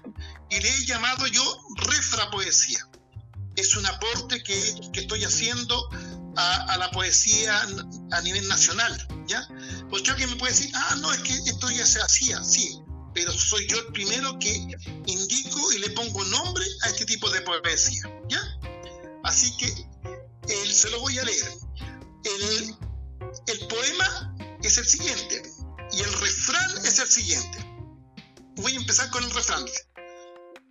y 0.50 0.60
le 0.60 0.70
he 0.70 0.86
llamado 0.86 1.28
yo 1.28 1.44
refrapoesía. 1.76 2.80
Es 3.56 3.76
un 3.76 3.86
aporte 3.86 4.42
que, 4.42 4.76
que 4.94 5.02
estoy 5.02 5.24
haciendo 5.24 5.90
a, 6.36 6.78
la 6.78 6.90
poesía 6.92 7.62
a 8.12 8.22
nivel 8.22 8.48
nacional, 8.48 9.08
¿ya? 9.28 9.48
Porque 9.90 10.10
alguien 10.10 10.30
me 10.30 10.38
puede 10.38 10.54
decir, 10.54 10.72
ah, 10.74 10.96
no, 11.02 11.12
es 11.12 11.20
que 11.20 11.34
esto 11.34 11.70
ya 11.70 11.86
se 11.86 12.02
hacía, 12.02 12.44
sí, 12.44 12.80
pero 13.14 13.32
soy 13.34 13.68
yo 13.68 13.78
el 13.80 13.88
primero 13.88 14.40
que 14.40 14.54
indico 15.06 15.74
y 15.74 15.80
le 15.80 15.90
pongo 15.92 16.24
nombre 16.26 16.66
a 16.84 16.88
este 16.88 17.06
tipo 17.06 17.30
de 17.30 17.42
poesía, 17.42 18.04
¿ya? 18.30 18.42
Así 19.24 19.56
que 19.58 19.68
el, 20.48 20.74
se 20.74 20.90
lo 20.90 21.02
voy 21.02 21.20
a 21.20 21.24
leer. 21.26 21.52
El, 22.24 22.76
el 23.48 23.68
poema 23.68 24.36
es 24.64 24.78
el 24.78 24.88
siguiente 24.88 25.44
y 25.92 26.02
el 26.02 26.14
refrán 26.14 26.78
es 26.86 27.00
el 27.00 27.08
siguiente. 27.08 27.69
Voy 28.62 28.74
a 28.74 28.78
empezar 28.78 29.10
con 29.10 29.24
el 29.24 29.32
refrán. 29.32 29.64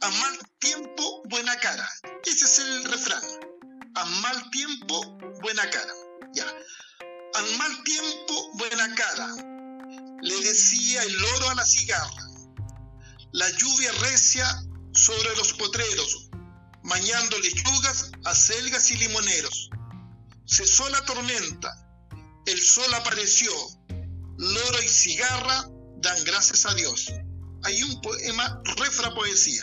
A 0.02 0.10
mal 0.10 0.38
tiempo, 0.58 1.22
buena 1.30 1.56
cara. 1.56 1.88
Ese 2.22 2.44
es 2.44 2.58
el 2.58 2.84
refrán. 2.84 3.22
A 3.94 4.04
mal 4.04 4.50
tiempo, 4.50 5.18
buena 5.40 5.68
cara. 5.70 5.94
Ya. 6.34 6.44
Al 7.34 7.56
mal 7.56 7.82
tiempo, 7.84 8.50
buena 8.58 8.94
cara. 8.94 9.34
Le 10.20 10.40
decía 10.40 11.02
el 11.02 11.12
loro 11.14 11.48
a 11.48 11.54
la 11.54 11.64
cigarra. 11.64 12.28
La 13.32 13.48
lluvia 13.50 13.92
recia 14.00 14.46
sobre 14.92 15.34
los 15.36 15.54
potreros, 15.54 16.28
mañando 16.82 17.38
lechugas, 17.38 18.10
acelgas 18.24 18.90
y 18.90 18.96
limoneros. 18.96 19.70
Cesó 20.46 20.88
la 20.90 21.04
tormenta, 21.06 21.74
el 22.44 22.60
sol 22.60 22.92
apareció, 22.94 23.52
loro 24.36 24.82
y 24.82 24.88
cigarra 24.88 25.68
dan 26.00 26.22
gracias 26.24 26.66
a 26.66 26.74
Dios. 26.74 27.12
Hay 27.64 27.82
un 27.82 28.00
poema 28.00 28.62
refra 28.76 29.14
poesía. 29.14 29.62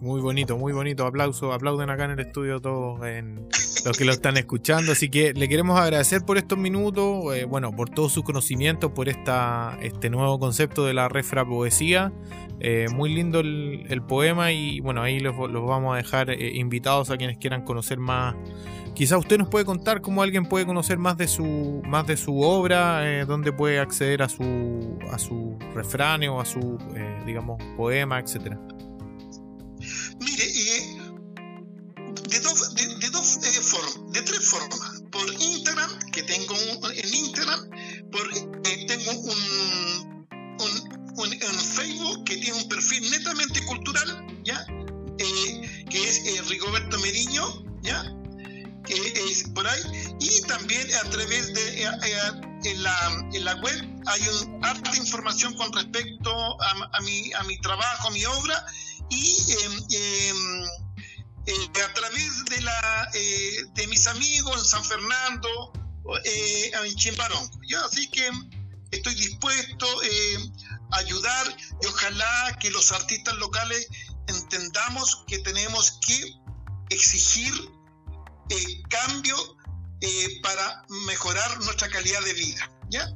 Muy 0.00 0.20
bonito, 0.20 0.58
muy 0.58 0.72
bonito. 0.72 1.06
Aplauso, 1.06 1.52
aplauden 1.52 1.88
acá 1.88 2.06
en 2.06 2.10
el 2.12 2.20
estudio 2.20 2.60
todos 2.60 2.98
los 2.98 3.96
que 3.96 4.04
lo 4.04 4.10
están 4.10 4.36
escuchando. 4.36 4.90
Así 4.90 5.08
que 5.08 5.32
le 5.32 5.48
queremos 5.48 5.78
agradecer 5.78 6.22
por 6.22 6.38
estos 6.38 6.58
minutos, 6.58 7.36
eh, 7.36 7.44
bueno, 7.44 7.70
por 7.70 7.88
todo 7.88 8.08
su 8.08 8.24
conocimiento, 8.24 8.94
por 8.94 9.08
esta, 9.08 9.78
este 9.80 10.10
nuevo 10.10 10.40
concepto 10.40 10.84
de 10.84 10.94
la 10.94 11.08
refra 11.08 11.46
poesía. 11.46 12.12
Eh, 12.58 12.86
muy 12.92 13.14
lindo 13.14 13.40
el, 13.40 14.02
poema 14.08 14.52
y 14.52 14.80
bueno, 14.80 15.02
ahí 15.02 15.20
los, 15.20 15.36
vamos 15.36 15.94
a 15.94 15.96
dejar 15.96 16.30
eh, 16.30 16.52
invitados 16.54 17.10
a 17.10 17.16
quienes 17.16 17.38
quieran 17.38 17.64
conocer 17.64 17.98
más. 17.98 18.34
Quizá 18.94 19.16
usted 19.16 19.38
nos 19.38 19.48
puede 19.48 19.64
contar 19.64 20.02
cómo 20.02 20.22
alguien 20.22 20.44
puede 20.44 20.66
conocer 20.66 20.98
más 20.98 21.16
de 21.16 21.26
su, 21.26 21.82
más 21.86 22.06
de 22.06 22.16
su 22.16 22.40
obra, 22.40 23.24
dónde 23.24 23.52
puede 23.52 23.80
acceder 23.80 24.22
a 24.22 24.28
su, 24.28 24.98
a 25.10 25.18
su 25.18 25.56
refrán 25.74 26.22
o 26.28 26.40
a 26.40 26.44
su, 26.44 26.78
digamos, 27.24 27.62
poema, 27.76 28.20
etcétera. 28.20 28.60
Mire, 30.20 30.44
eh, 30.44 30.98
de, 32.28 32.40
dos, 32.40 32.74
de, 32.74 33.10
dos 33.10 33.36
eh, 33.42 33.60
formas, 33.62 34.12
de 34.12 34.22
tres 34.22 34.48
formas. 34.48 35.02
Por 35.10 35.28
Instagram, 35.32 35.90
que 36.12 36.22
tengo 36.22 36.54
en 36.90 37.14
Instagram, 37.14 37.70
por, 38.10 38.28
eh, 38.66 38.86
tengo 38.86 39.12
un, 39.12 40.26
un, 40.60 41.32
Facebook 41.74 42.24
que 42.24 42.36
tiene 42.36 42.58
un 42.58 42.68
perfil 42.68 43.10
netamente 43.10 43.64
cultural, 43.64 44.26
¿ya? 44.44 44.64
que 45.16 46.08
es 46.08 46.48
Rigoberto 46.48 46.98
Meriño, 47.00 47.64
¿ya? 47.82 48.21
Por 49.54 49.66
ahí. 49.66 50.16
Y 50.20 50.42
también 50.42 50.92
a 50.94 51.10
través 51.10 51.54
de 51.54 52.74
la, 52.76 53.26
en 53.32 53.44
la 53.44 53.54
web 53.56 53.92
hay 54.06 54.28
un, 54.28 54.64
harta 54.64 54.96
información 54.96 55.54
con 55.54 55.72
respecto 55.72 56.30
a, 56.60 57.00
mi, 57.00 57.58
trabajo, 57.60 58.08
a 58.08 58.10
mi 58.10 58.24
obra 58.24 58.66
y 59.10 59.36
em, 59.52 59.72
em, 59.90 60.62
eh, 61.46 61.82
a 61.84 61.94
través 61.94 62.44
de, 62.46 62.60
la, 62.60 63.10
eh, 63.14 63.56
de 63.74 63.86
mis 63.86 64.06
amigos 64.06 64.58
en 64.58 64.64
San 64.64 64.84
Fernando, 64.84 65.72
eh, 66.24 66.72
en 66.84 66.94
Chimbarón. 66.96 67.50
¿ya? 67.68 67.84
Así 67.84 68.08
que 68.10 68.28
estoy 68.90 69.14
dispuesto 69.14 69.86
a 70.90 70.98
ayudar 70.98 71.56
y 71.82 71.86
ojalá 71.86 72.58
que 72.60 72.70
los 72.70 72.90
artistas 72.92 73.34
locales 73.36 73.86
entendamos 74.26 75.24
que 75.26 75.38
tenemos 75.38 75.98
que 76.06 76.34
exigir 76.90 77.52
cambio 78.88 79.36
para 80.42 80.84
mejorar 81.06 81.58
nuestra 81.64 81.88
calidad 81.88 82.20
de 82.24 82.34
vida. 82.34 82.70
¿ya? 82.90 83.08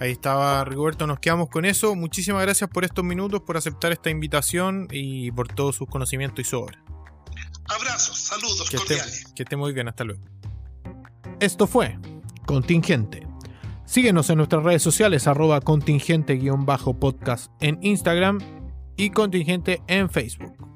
Ahí 0.00 0.12
estaba 0.12 0.64
Rigoberto, 0.64 1.06
nos 1.06 1.20
quedamos 1.20 1.48
con 1.48 1.64
eso. 1.64 1.94
Muchísimas 1.94 2.42
gracias 2.42 2.68
por 2.68 2.84
estos 2.84 3.04
minutos, 3.04 3.42
por 3.46 3.56
aceptar 3.56 3.92
esta 3.92 4.10
invitación 4.10 4.88
y 4.90 5.30
por 5.32 5.48
todos 5.48 5.76
sus 5.76 5.88
conocimientos 5.88 6.44
y 6.44 6.48
su 6.48 6.58
obra. 6.58 6.82
Abrazos, 7.66 8.18
saludos 8.18 8.68
que 8.68 8.76
cordiales. 8.78 9.18
Esté, 9.18 9.34
que 9.34 9.42
esté 9.44 9.56
muy 9.56 9.72
bien, 9.72 9.88
hasta 9.88 10.04
luego. 10.04 10.22
Esto 11.40 11.66
fue 11.66 11.98
Contingente. 12.46 13.26
Síguenos 13.84 14.30
en 14.30 14.38
nuestras 14.38 14.62
redes 14.62 14.82
sociales, 14.82 15.26
arroba 15.26 15.60
contingente-podcast 15.60 17.52
en 17.60 17.78
Instagram 17.82 18.38
y 18.96 19.10
contingente 19.10 19.82
en 19.86 20.08
Facebook. 20.10 20.71